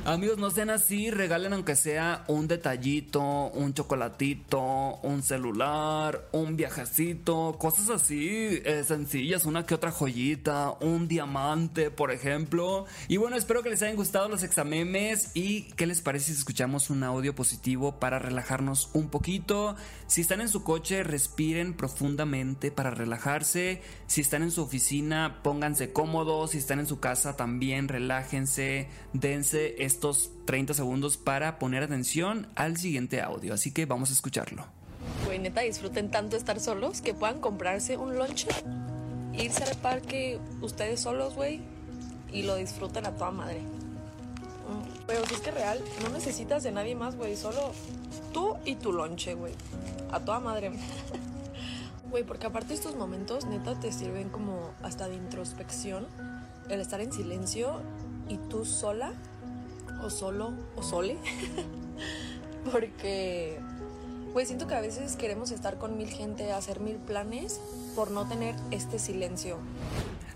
Amigos, 0.05 0.38
no 0.38 0.51
sean 0.51 0.69
así, 0.69 1.09
regalen 1.09 1.51
aunque 1.53 1.75
sea 1.75 2.25
un 2.27 2.47
detallito, 2.47 3.24
un 3.47 3.74
chocolatito, 3.74 5.00
un 5.01 5.24
celular, 5.24 6.27
un 6.31 6.55
viajecito, 6.55 7.55
cosas 7.57 7.89
así 7.89 8.62
eh, 8.65 8.83
sencillas, 8.85 9.45
una 9.45 9.65
que 9.65 9.74
otra 9.74 9.89
joyita, 9.91 10.75
un 10.79 11.07
diamante, 11.07 11.89
por 11.89 12.12
ejemplo. 12.12 12.86
Y 13.08 13.17
bueno, 13.17 13.36
espero 13.36 13.63
que 13.63 13.71
les 13.71 13.82
hayan 13.82 13.95
gustado 13.95 14.30
los 14.30 14.43
examemes 14.43 15.32
y 15.34 15.63
qué 15.71 15.88
les 15.88 16.03
parece 16.03 16.34
si 16.34 16.38
escuchamos 16.38 16.91
un 16.91 17.03
audio 17.03 17.34
positivo 17.34 17.99
para 17.99 18.19
relajarnos 18.19 18.91
un 18.93 19.10
poquito. 19.10 19.75
Si 20.06 20.21
están 20.21 20.39
en 20.39 20.49
su 20.49 20.63
coche, 20.63 21.01
respiren 21.01 21.73
profundamente 21.73 22.69
para 22.69 22.91
relajarse. 22.91 23.82
Si 24.06 24.21
están 24.21 24.43
en 24.43 24.51
su 24.51 24.62
oficina, 24.62 25.39
pónganse 25.41 25.91
cómodos. 25.91 26.51
Si 26.51 26.60
están 26.60 26.80
en 26.80 26.86
su 26.86 26.99
casa, 26.99 27.36
también 27.36 27.88
relájense, 27.88 28.88
dense 29.13 29.84
estos 29.95 30.29
30 30.43 30.73
segundos 30.73 31.15
para 31.15 31.58
poner 31.58 31.81
atención 31.84 32.47
al 32.55 32.75
siguiente 32.75 33.21
audio. 33.21 33.53
Así 33.53 33.71
que 33.71 33.86
vamos 33.86 34.10
a 34.10 34.13
escucharlo. 34.13 34.65
Güey, 35.25 35.39
neta, 35.39 35.62
disfruten 35.62 36.12
tanto 36.12 36.36
estar 36.36 36.60
solos 36.60 37.01
que 37.01 37.13
puedan 37.13 37.39
comprarse 37.39 37.95
un 37.95 38.17
lunch, 38.17 38.45
irse 39.34 39.63
al 39.63 39.77
parque 39.77 40.39
ustedes 40.62 40.99
solos, 40.99 41.36
güey, 41.36 41.62
y 42.31 42.43
lo 42.43 42.58
disfruten 42.58 43.05
a 43.05 43.12
toda 43.12 43.31
madre. 43.31 43.62
Mm, 43.62 45.05
Pero 45.08 45.25
si 45.27 45.36
es 45.36 45.39
que 45.39 45.51
real, 45.51 45.81
no 46.03 46.10
necesitas 46.10 46.63
de 46.63 46.71
nadie 46.73 46.95
más, 46.95 47.15
güey, 47.15 47.38
solo 47.38 47.71
tú 48.34 48.58
y 48.65 48.75
tu 48.75 48.91
lonche, 48.91 49.34
güey. 49.34 49.53
A 50.12 50.19
toda 50.19 50.39
madre. 50.39 50.71
Güey, 52.12 52.23
porque 52.23 52.45
aparte 52.45 52.73
estos 52.73 52.95
momentos, 52.95 53.45
neta, 53.45 53.77
te 53.77 53.91
sirven 53.91 54.29
como 54.29 54.69
hasta 54.84 55.10
de 55.10 55.15
introspección. 55.15 56.05
El 56.69 56.79
estar 56.79 57.01
en 57.01 57.12
silencio 57.12 57.81
y 58.29 58.38
tú 58.38 58.63
sola, 58.63 59.13
o 60.06 60.10
solo, 60.10 60.54
o 60.76 60.84
sole. 60.84 61.18
porque, 62.72 63.60
güey, 64.34 64.46
siento 64.46 64.68
que 64.68 64.76
a 64.76 64.82
veces 64.82 65.15
queremos 65.15 65.52
estar 65.52 65.78
con 65.78 65.98
mil 65.98 66.10
gente, 66.10 66.52
hacer 66.52 66.80
mil 66.80 66.98
planes 66.98 67.60
por 67.96 68.12
no 68.12 68.28
tener 68.28 68.56
este 68.72 69.00
silencio. 69.00 69.58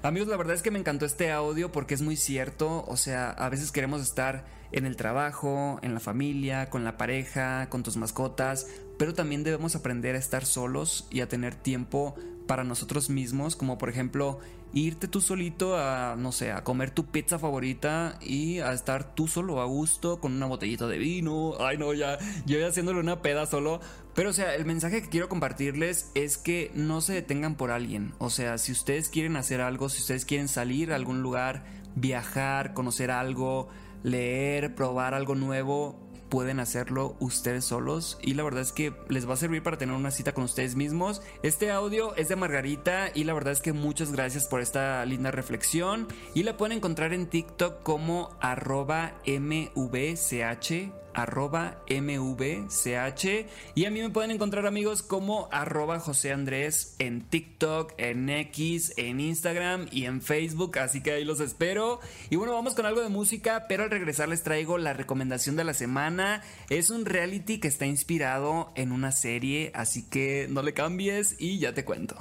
Amigos, 0.01 0.29
la 0.29 0.37
verdad 0.37 0.55
es 0.55 0.61
que 0.61 0.71
me 0.71 0.79
encantó 0.79 1.05
este 1.05 1.31
audio 1.31 1.71
porque 1.71 1.93
es 1.93 2.01
muy 2.01 2.15
cierto. 2.15 2.85
O 2.87 2.97
sea, 2.97 3.31
a 3.31 3.49
veces 3.49 3.71
queremos 3.71 4.01
estar 4.01 4.45
en 4.71 4.85
el 4.85 4.95
trabajo, 4.95 5.79
en 5.81 5.93
la 5.93 5.99
familia, 5.99 6.69
con 6.69 6.83
la 6.83 6.97
pareja, 6.97 7.69
con 7.69 7.83
tus 7.83 7.97
mascotas, 7.97 8.67
pero 8.97 9.13
también 9.13 9.43
debemos 9.43 9.75
aprender 9.75 10.15
a 10.15 10.19
estar 10.19 10.45
solos 10.45 11.07
y 11.09 11.21
a 11.21 11.27
tener 11.27 11.55
tiempo 11.55 12.15
para 12.49 12.63
nosotros 12.63 13.11
mismos, 13.11 13.55
como 13.55 13.77
por 13.77 13.89
ejemplo 13.89 14.39
irte 14.73 15.07
tú 15.07 15.21
solito 15.21 15.77
a, 15.77 16.15
no 16.17 16.31
sé, 16.31 16.51
a 16.51 16.63
comer 16.63 16.89
tu 16.89 17.05
pizza 17.05 17.37
favorita 17.37 18.17
y 18.21 18.57
a 18.57 18.73
estar 18.73 19.13
tú 19.13 19.27
solo 19.27 19.61
a 19.61 19.65
gusto 19.65 20.19
con 20.19 20.33
una 20.33 20.47
botellita 20.47 20.87
de 20.87 20.97
vino. 20.97 21.53
Ay, 21.59 21.77
no, 21.77 21.93
ya, 21.93 22.17
yo 22.47 22.57
ya 22.57 22.69
haciéndole 22.69 22.99
una 23.01 23.21
peda 23.21 23.45
solo. 23.45 23.81
Pero, 24.15 24.31
o 24.31 24.33
sea, 24.33 24.55
el 24.55 24.65
mensaje 24.65 25.03
que 25.03 25.09
quiero 25.09 25.29
compartirles 25.29 26.09
es 26.15 26.39
que 26.39 26.71
no 26.73 27.01
se 27.01 27.13
detengan 27.13 27.53
por 27.53 27.69
alguien. 27.69 28.13
O 28.17 28.31
sea, 28.31 28.57
si 28.57 28.71
ustedes 28.71 29.09
quieren 29.09 29.35
hacer 29.35 29.61
algo, 29.61 29.87
si 29.87 30.01
ustedes 30.01 30.25
quieren 30.25 30.47
salir 30.47 30.91
a 30.91 30.95
algún 30.95 31.21
lugar, 31.21 31.65
viajar, 31.93 32.73
conocer 32.73 33.11
algo, 33.11 33.69
leer, 34.01 34.73
probar 34.73 35.13
algo 35.13 35.35
nuevo, 35.35 36.08
pueden 36.29 36.59
hacerlo 36.59 37.15
ustedes 37.19 37.65
solos. 37.65 38.17
Y 38.21 38.33
la 38.35 38.43
verdad 38.43 38.61
es 38.61 38.71
que 38.71 38.93
les 39.09 39.27
va 39.27 39.33
a 39.33 39.37
servir 39.37 39.63
para 39.63 39.77
tener 39.77 39.95
una 39.95 40.11
cita 40.11 40.33
con 40.33 40.43
ustedes 40.43 40.75
mismos. 40.75 41.21
Este 41.43 41.71
audio 41.71 42.15
es 42.15 42.29
de 42.29 42.35
Margarita 42.35 43.11
y 43.13 43.23
la 43.23 43.33
verdad 43.33 43.53
es 43.53 43.61
que 43.61 43.73
muchas 43.73 44.11
gracias 44.11 44.45
por 44.45 44.61
esta 44.61 45.05
linda 45.05 45.31
reflexión. 45.31 46.07
Y 46.33 46.43
la 46.43 46.57
pueden 46.57 46.77
encontrar 46.77 47.13
en 47.13 47.27
TikTok 47.27 47.83
como 47.83 48.37
arroba 48.39 49.13
mvch 49.25 50.91
arroba 51.21 51.83
mvch 51.89 53.45
y 53.75 53.85
a 53.85 53.91
mí 53.91 54.01
me 54.01 54.09
pueden 54.09 54.31
encontrar 54.31 54.65
amigos 54.65 55.03
como 55.03 55.47
arroba 55.51 55.99
José 55.99 56.31
Andrés 56.31 56.95
en 56.99 57.21
TikTok, 57.21 57.93
en 57.97 58.29
X, 58.29 58.93
en 58.97 59.19
Instagram 59.19 59.87
y 59.91 60.05
en 60.05 60.21
Facebook, 60.21 60.79
así 60.79 61.01
que 61.01 61.11
ahí 61.11 61.25
los 61.25 61.39
espero. 61.39 61.99
Y 62.29 62.35
bueno, 62.35 62.53
vamos 62.53 62.75
con 62.75 62.85
algo 62.85 63.01
de 63.01 63.09
música, 63.09 63.65
pero 63.67 63.83
al 63.83 63.91
regresar 63.91 64.29
les 64.29 64.43
traigo 64.43 64.77
la 64.77 64.93
recomendación 64.93 65.55
de 65.55 65.63
la 65.63 65.73
semana. 65.73 66.41
Es 66.69 66.89
un 66.89 67.05
reality 67.05 67.59
que 67.59 67.67
está 67.67 67.85
inspirado 67.85 68.71
en 68.75 68.91
una 68.91 69.11
serie, 69.11 69.71
así 69.73 70.07
que 70.09 70.47
no 70.49 70.61
le 70.61 70.73
cambies 70.73 71.35
y 71.39 71.59
ya 71.59 71.73
te 71.73 71.85
cuento. 71.85 72.15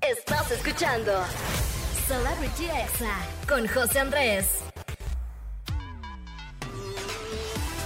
Estás 0.00 0.50
escuchando 0.50 1.12
Celebrity 2.06 2.64
Exa 2.64 3.16
con 3.46 3.66
José 3.68 4.00
Andrés. 4.00 4.69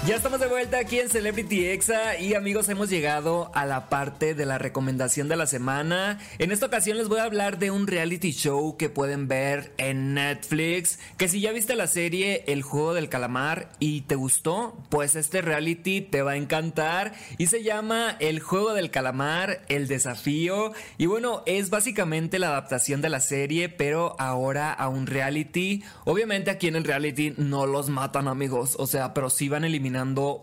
Ya 0.06 0.16
estamos 0.16 0.38
de 0.38 0.48
vuelta 0.48 0.80
aquí 0.80 0.98
en 0.98 1.08
Celebrity 1.08 1.64
Exa 1.64 2.18
y 2.18 2.34
amigos 2.34 2.68
hemos 2.68 2.90
llegado 2.90 3.50
a 3.54 3.64
la 3.64 3.88
parte 3.88 4.34
de 4.34 4.44
la 4.44 4.58
recomendación 4.58 5.28
de 5.28 5.36
la 5.36 5.46
semana. 5.46 6.18
En 6.38 6.52
esta 6.52 6.66
ocasión 6.66 6.98
les 6.98 7.08
voy 7.08 7.20
a 7.20 7.24
hablar 7.24 7.58
de 7.58 7.70
un 7.70 7.86
reality 7.86 8.32
show 8.32 8.76
que 8.76 8.90
pueden 8.90 9.28
ver 9.28 9.72
en 9.78 10.12
Netflix, 10.12 10.98
que 11.16 11.28
si 11.28 11.40
ya 11.40 11.52
viste 11.52 11.74
la 11.74 11.86
serie 11.86 12.44
El 12.48 12.60
juego 12.60 12.92
del 12.92 13.08
calamar 13.08 13.72
y 13.78 14.02
te 14.02 14.14
gustó, 14.14 14.76
pues 14.90 15.16
este 15.16 15.40
reality 15.40 16.02
te 16.02 16.20
va 16.20 16.32
a 16.32 16.36
encantar 16.36 17.14
y 17.38 17.46
se 17.46 17.62
llama 17.62 18.14
El 18.20 18.40
juego 18.40 18.74
del 18.74 18.90
calamar, 18.90 19.62
el 19.70 19.88
desafío 19.88 20.74
y 20.98 21.06
bueno, 21.06 21.42
es 21.46 21.70
básicamente 21.70 22.38
la 22.38 22.48
adaptación 22.48 23.00
de 23.00 23.08
la 23.08 23.20
serie 23.20 23.70
pero 23.70 24.16
ahora 24.18 24.70
a 24.70 24.90
un 24.90 25.06
reality. 25.06 25.82
Obviamente 26.04 26.50
aquí 26.50 26.68
en 26.68 26.76
el 26.76 26.84
reality 26.84 27.32
no 27.38 27.64
los 27.64 27.88
matan 27.88 28.28
amigos, 28.28 28.76
o 28.78 28.86
sea, 28.86 29.14
pero 29.14 29.30
sí 29.30 29.48
van 29.48 29.64
eliminando 29.64 29.93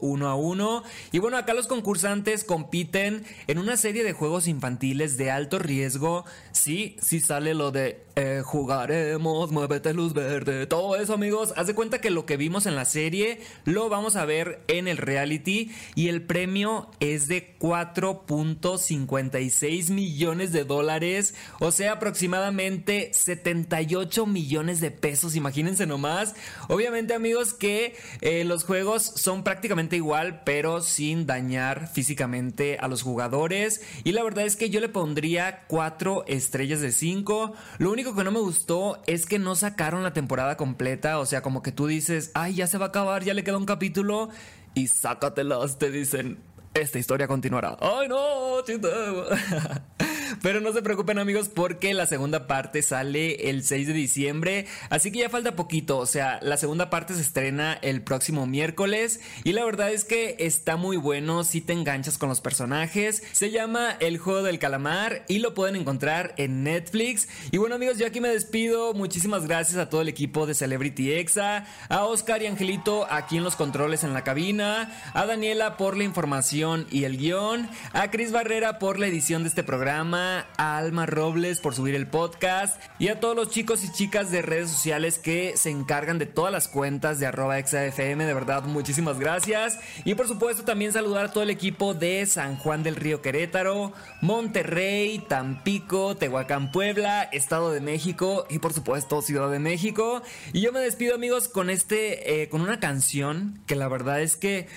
uno 0.02 0.28
a 0.28 0.36
uno. 0.36 0.84
Y 1.12 1.20
bueno, 1.20 1.38
acá 1.38 1.54
los 1.54 1.68
concursantes 1.68 2.44
compiten 2.44 3.24
en 3.48 3.58
una 3.58 3.78
serie 3.78 4.04
de 4.04 4.14
juegos 4.14 4.48
infantiles 4.48 5.18
de 5.18 5.32
alto 5.32 5.60
riesgo. 5.60 6.26
Sí, 6.52 6.98
sí 7.02 7.20
sale 7.20 7.54
lo 7.54 7.72
de 7.72 8.04
eh, 8.18 8.42
jugaremos, 8.44 9.52
muévete 9.52 9.94
luz 9.94 10.14
verde, 10.14 10.68
todo 10.68 10.98
eso 10.98 11.14
amigos. 11.14 11.54
Haz 11.56 11.68
de 11.68 11.76
cuenta 11.76 12.02
que 12.02 12.10
lo 12.10 12.26
que 12.26 12.36
vimos 12.36 12.66
en 12.66 12.76
la 12.76 12.84
serie 12.84 13.40
lo 13.64 13.88
vamos 13.88 14.18
a 14.18 14.26
ver 14.26 14.60
en 14.68 14.90
el 14.90 14.98
reality 14.98 15.72
y 15.96 16.10
el 16.10 16.22
premio 16.22 16.92
es 17.00 17.30
de 17.30 17.56
4.56 17.58 19.92
millones 19.92 20.52
de 20.52 20.66
dólares, 20.66 21.36
o 21.60 21.72
sea 21.72 21.94
aproximadamente 21.94 23.12
78 23.14 24.26
millones 24.26 24.82
de 24.82 24.92
pesos, 24.92 25.38
imagínense 25.38 25.86
nomás. 25.86 26.36
Obviamente 26.68 27.14
amigos 27.14 27.54
que 27.54 27.96
eh, 28.20 28.44
los 28.44 28.66
juegos 28.66 29.04
son 29.04 29.41
prácticamente 29.44 29.96
igual, 29.96 30.42
pero 30.44 30.82
sin 30.82 31.26
dañar 31.26 31.88
físicamente 31.88 32.78
a 32.80 32.88
los 32.88 33.02
jugadores. 33.02 33.82
Y 34.04 34.12
la 34.12 34.24
verdad 34.24 34.46
es 34.46 34.56
que 34.56 34.70
yo 34.70 34.80
le 34.80 34.90
pondría 34.90 35.64
4 35.68 36.26
estrellas 36.28 36.82
de 36.82 36.92
5. 36.92 37.54
Lo 37.78 37.92
único 37.92 38.16
que 38.16 38.24
no 38.24 38.32
me 38.32 38.40
gustó 38.40 39.02
es 39.08 39.26
que 39.26 39.40
no 39.40 39.56
sacaron 39.56 40.04
la 40.04 40.14
temporada 40.14 40.58
completa. 40.58 41.20
O 41.20 41.26
sea, 41.26 41.42
como 41.42 41.62
que 41.62 41.72
tú 41.72 41.88
dices, 41.88 42.32
ay, 42.34 42.56
ya 42.56 42.68
se 42.68 42.78
va 42.78 42.86
a 42.86 42.90
acabar, 42.90 43.24
ya 43.24 43.34
le 43.34 43.44
queda 43.44 43.58
un 43.58 43.66
capítulo. 43.66 44.30
Y 44.74 44.88
sácatelas, 44.88 45.78
te 45.78 45.92
dicen, 45.92 46.40
esta 46.74 47.00
historia 47.00 47.28
continuará. 47.28 47.78
Ay, 47.82 48.08
no. 48.08 48.62
Pero 50.42 50.62
no 50.62 50.74
se 50.74 50.82
preocupen 50.82 51.20
amigos 51.20 51.50
porque 51.50 51.94
la 51.94 52.06
segunda 52.06 52.48
parte 52.48 52.82
sale 52.82 53.50
el 53.50 53.64
6 53.64 53.88
de 53.88 53.94
diciembre, 53.94 54.66
así 54.90 55.12
que 55.12 55.20
ya 55.20 55.30
falta 55.30 55.56
poquito, 55.56 55.98
o 55.98 56.06
sea, 56.06 56.40
la 56.42 56.58
segunda 56.58 56.90
parte 56.90 57.14
se 57.14 57.22
estrena 57.22 57.74
el 57.82 58.02
próximo 58.02 58.46
miércoles 58.46 59.20
y 59.44 59.54
la 59.54 59.66
verdad 59.66 59.92
es 59.92 60.06
que 60.06 60.36
está 60.40 60.78
muy 60.78 60.98
bueno 60.98 61.44
si 61.44 61.62
te 61.62 61.74
enganchas 61.74 62.18
con 62.18 62.30
los 62.30 62.42
personajes. 62.42 63.24
Se 63.32 63.52
llama 63.52 63.96
El 64.00 64.18
juego 64.18 64.44
del 64.44 64.60
calamar 64.60 65.26
y 65.28 65.40
lo 65.40 65.54
pueden 65.54 65.76
encontrar 65.76 66.34
en 66.38 66.64
Netflix. 66.64 67.28
Y 67.52 67.58
bueno 67.58 67.76
amigos, 67.76 67.98
yo 67.98 68.08
aquí 68.08 68.22
me 68.22 68.30
despido. 68.30 68.94
Muchísimas 68.94 69.48
gracias 69.48 69.78
a 69.78 69.90
todo 69.90 70.02
el 70.02 70.10
equipo 70.10 70.46
de 70.46 70.56
Celebrity 70.56 71.14
Exa, 71.14 71.66
a 71.90 72.06
Oscar 72.06 72.42
y 72.42 72.48
Angelito 72.48 73.08
aquí 73.10 73.38
en 73.38 73.44
los 73.44 73.56
controles 73.56 74.04
en 74.04 74.14
la 74.14 74.24
cabina, 74.24 74.92
a 75.14 75.26
Daniela 75.26 75.78
por 75.78 75.98
la 75.98 76.04
información 76.04 76.88
y 76.92 77.04
el 77.04 77.18
guion, 77.18 77.70
a 77.94 78.12
Cris 78.12 78.32
Barrera 78.32 78.80
por 78.80 79.00
la 79.00 79.08
edición 79.08 79.44
de 79.44 79.50
este 79.50 79.64
programa 79.64 80.21
a 80.22 80.78
Alma 80.78 81.06
Robles 81.06 81.60
por 81.60 81.74
subir 81.74 81.96
el 81.96 82.08
podcast 82.08 82.82
y 83.00 83.08
a 83.08 83.20
todos 83.20 83.36
los 83.36 83.50
chicos 83.50 83.84
y 83.84 83.92
chicas 83.92 84.32
de 84.32 84.42
redes 84.42 84.70
sociales 84.70 85.20
que 85.20 85.58
se 85.58 85.70
encargan 85.70 86.20
de 86.20 86.26
todas 86.26 86.52
las 86.52 86.68
cuentas 86.68 87.20
de 87.20 87.26
arroba 87.26 87.60
exafm. 87.60 88.20
De 88.20 88.34
verdad, 88.34 88.64
muchísimas 88.64 89.20
gracias. 89.20 89.80
Y 90.06 90.16
por 90.16 90.28
supuesto 90.28 90.64
también 90.64 90.94
saludar 90.94 91.26
a 91.26 91.32
todo 91.32 91.44
el 91.44 91.50
equipo 91.50 91.94
de 91.94 92.26
San 92.26 92.58
Juan 92.58 92.84
del 92.84 92.96
Río 92.96 93.22
Querétaro, 93.22 93.94
Monterrey, 94.22 95.26
Tampico, 95.28 96.16
Tehuacán, 96.16 96.72
Puebla, 96.72 97.24
Estado 97.24 97.72
de 97.72 97.82
México 97.82 98.46
y 98.50 98.60
por 98.60 98.74
supuesto 98.74 99.22
Ciudad 99.22 99.50
de 99.50 99.60
México. 99.60 100.22
Y 100.54 100.62
yo 100.62 100.72
me 100.72 100.80
despido 100.80 101.16
amigos 101.16 101.48
con 101.48 101.70
este, 101.70 102.44
eh, 102.44 102.50
con 102.50 102.62
una 102.62 102.80
canción 102.80 103.62
que 103.66 103.76
la 103.76 103.88
verdad 103.88 104.22
es 104.22 104.38
que 104.38 104.68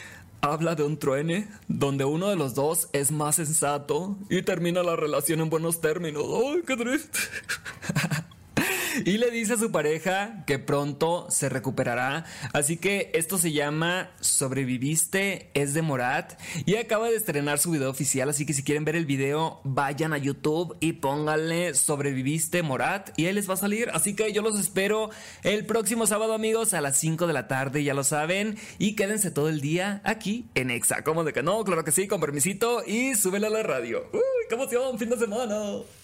habla 0.45 0.75
de 0.75 0.83
un 0.83 0.99
truene 0.99 1.49
donde 1.69 2.05
uno 2.05 2.29
de 2.29 2.37
los 2.37 2.55
dos 2.55 2.89
es 2.93 3.11
más 3.11 3.37
sensato 3.37 4.19
y 4.29 4.43
termina 4.43 4.83
la 4.83 4.95
relación 4.95 5.41
en 5.41 5.49
buenos 5.49 5.81
términos. 5.81 6.25
¡Ay, 6.25 6.63
qué 6.67 6.77
triste! 6.77 7.19
y 9.05 9.19
le 9.19 9.31
dice 9.31 9.55
a 9.55 9.57
su 9.57 9.71
pareja 9.71 10.45
que 10.47 10.59
pronto 10.59 11.27
se 11.31 11.49
recuperará. 11.49 12.25
Así 12.53 12.77
que 12.77 13.11
esto 13.15 13.39
se 13.39 13.53
llama 13.53 14.11
Sobreviviste, 14.21 15.51
es 15.55 15.75
de 15.75 15.83
Morat 15.83 16.41
y 16.67 16.77
acaba 16.77 17.09
de 17.09 17.17
estrenar 17.17 17.59
su 17.59 17.71
video 17.71 17.91
oficial. 17.91 18.29
Así 18.29 18.47
que 18.47 18.53
si 18.53 18.63
quieren 18.63 18.85
ver 18.85 18.97
el 18.97 19.07
video, 19.07 19.61
vayan 19.65 20.13
a 20.13 20.19
YouTube 20.19 20.77
y 20.81 20.95
pónganle 20.95 21.75
Sobreviviste 21.75 22.63
Morat 22.63 23.19
y 23.19 23.27
ahí 23.27 23.33
les 23.33 23.49
va 23.49 23.55
a 23.55 23.59
salir. 23.59 23.91
Así 23.93 24.15
que 24.15 24.33
yo 24.33 24.43
los 24.43 24.59
espero 24.59 25.11
el 25.43 25.67
próximo 25.67 26.07
sábado, 26.07 26.35
amigos, 26.35 26.75
a 26.75 26.81
las 26.81 26.97
5 26.99 27.27
de 27.27 27.33
la 27.33 27.49
tarde, 27.49 27.85
ya 27.85 27.95
lo 27.95 28.05
saben. 28.05 28.57
Y 28.79 28.95
quédense 28.97 29.31
todo 29.31 29.49
el 29.49 29.61
día 29.61 30.01
aquí 30.05 30.47
en 30.55 30.71
Exa. 30.71 31.03
¿Cómo 31.03 31.25
de 31.25 31.33
que 31.33 31.43
no? 31.43 31.65
Claro 31.65 31.85
que 31.85 31.93
sí, 31.93 32.07
con 32.07 32.21
permisito 32.21 32.85
y 32.87 33.15
súbele 33.15 33.47
a 33.47 33.51
la 33.51 33.63
radio. 33.63 34.09
¡Uy, 34.13 34.21
qué 34.49 34.55
emoción! 34.55 34.99
¡Fin 34.99 35.11
de 35.11 35.19
semana! 35.19 36.04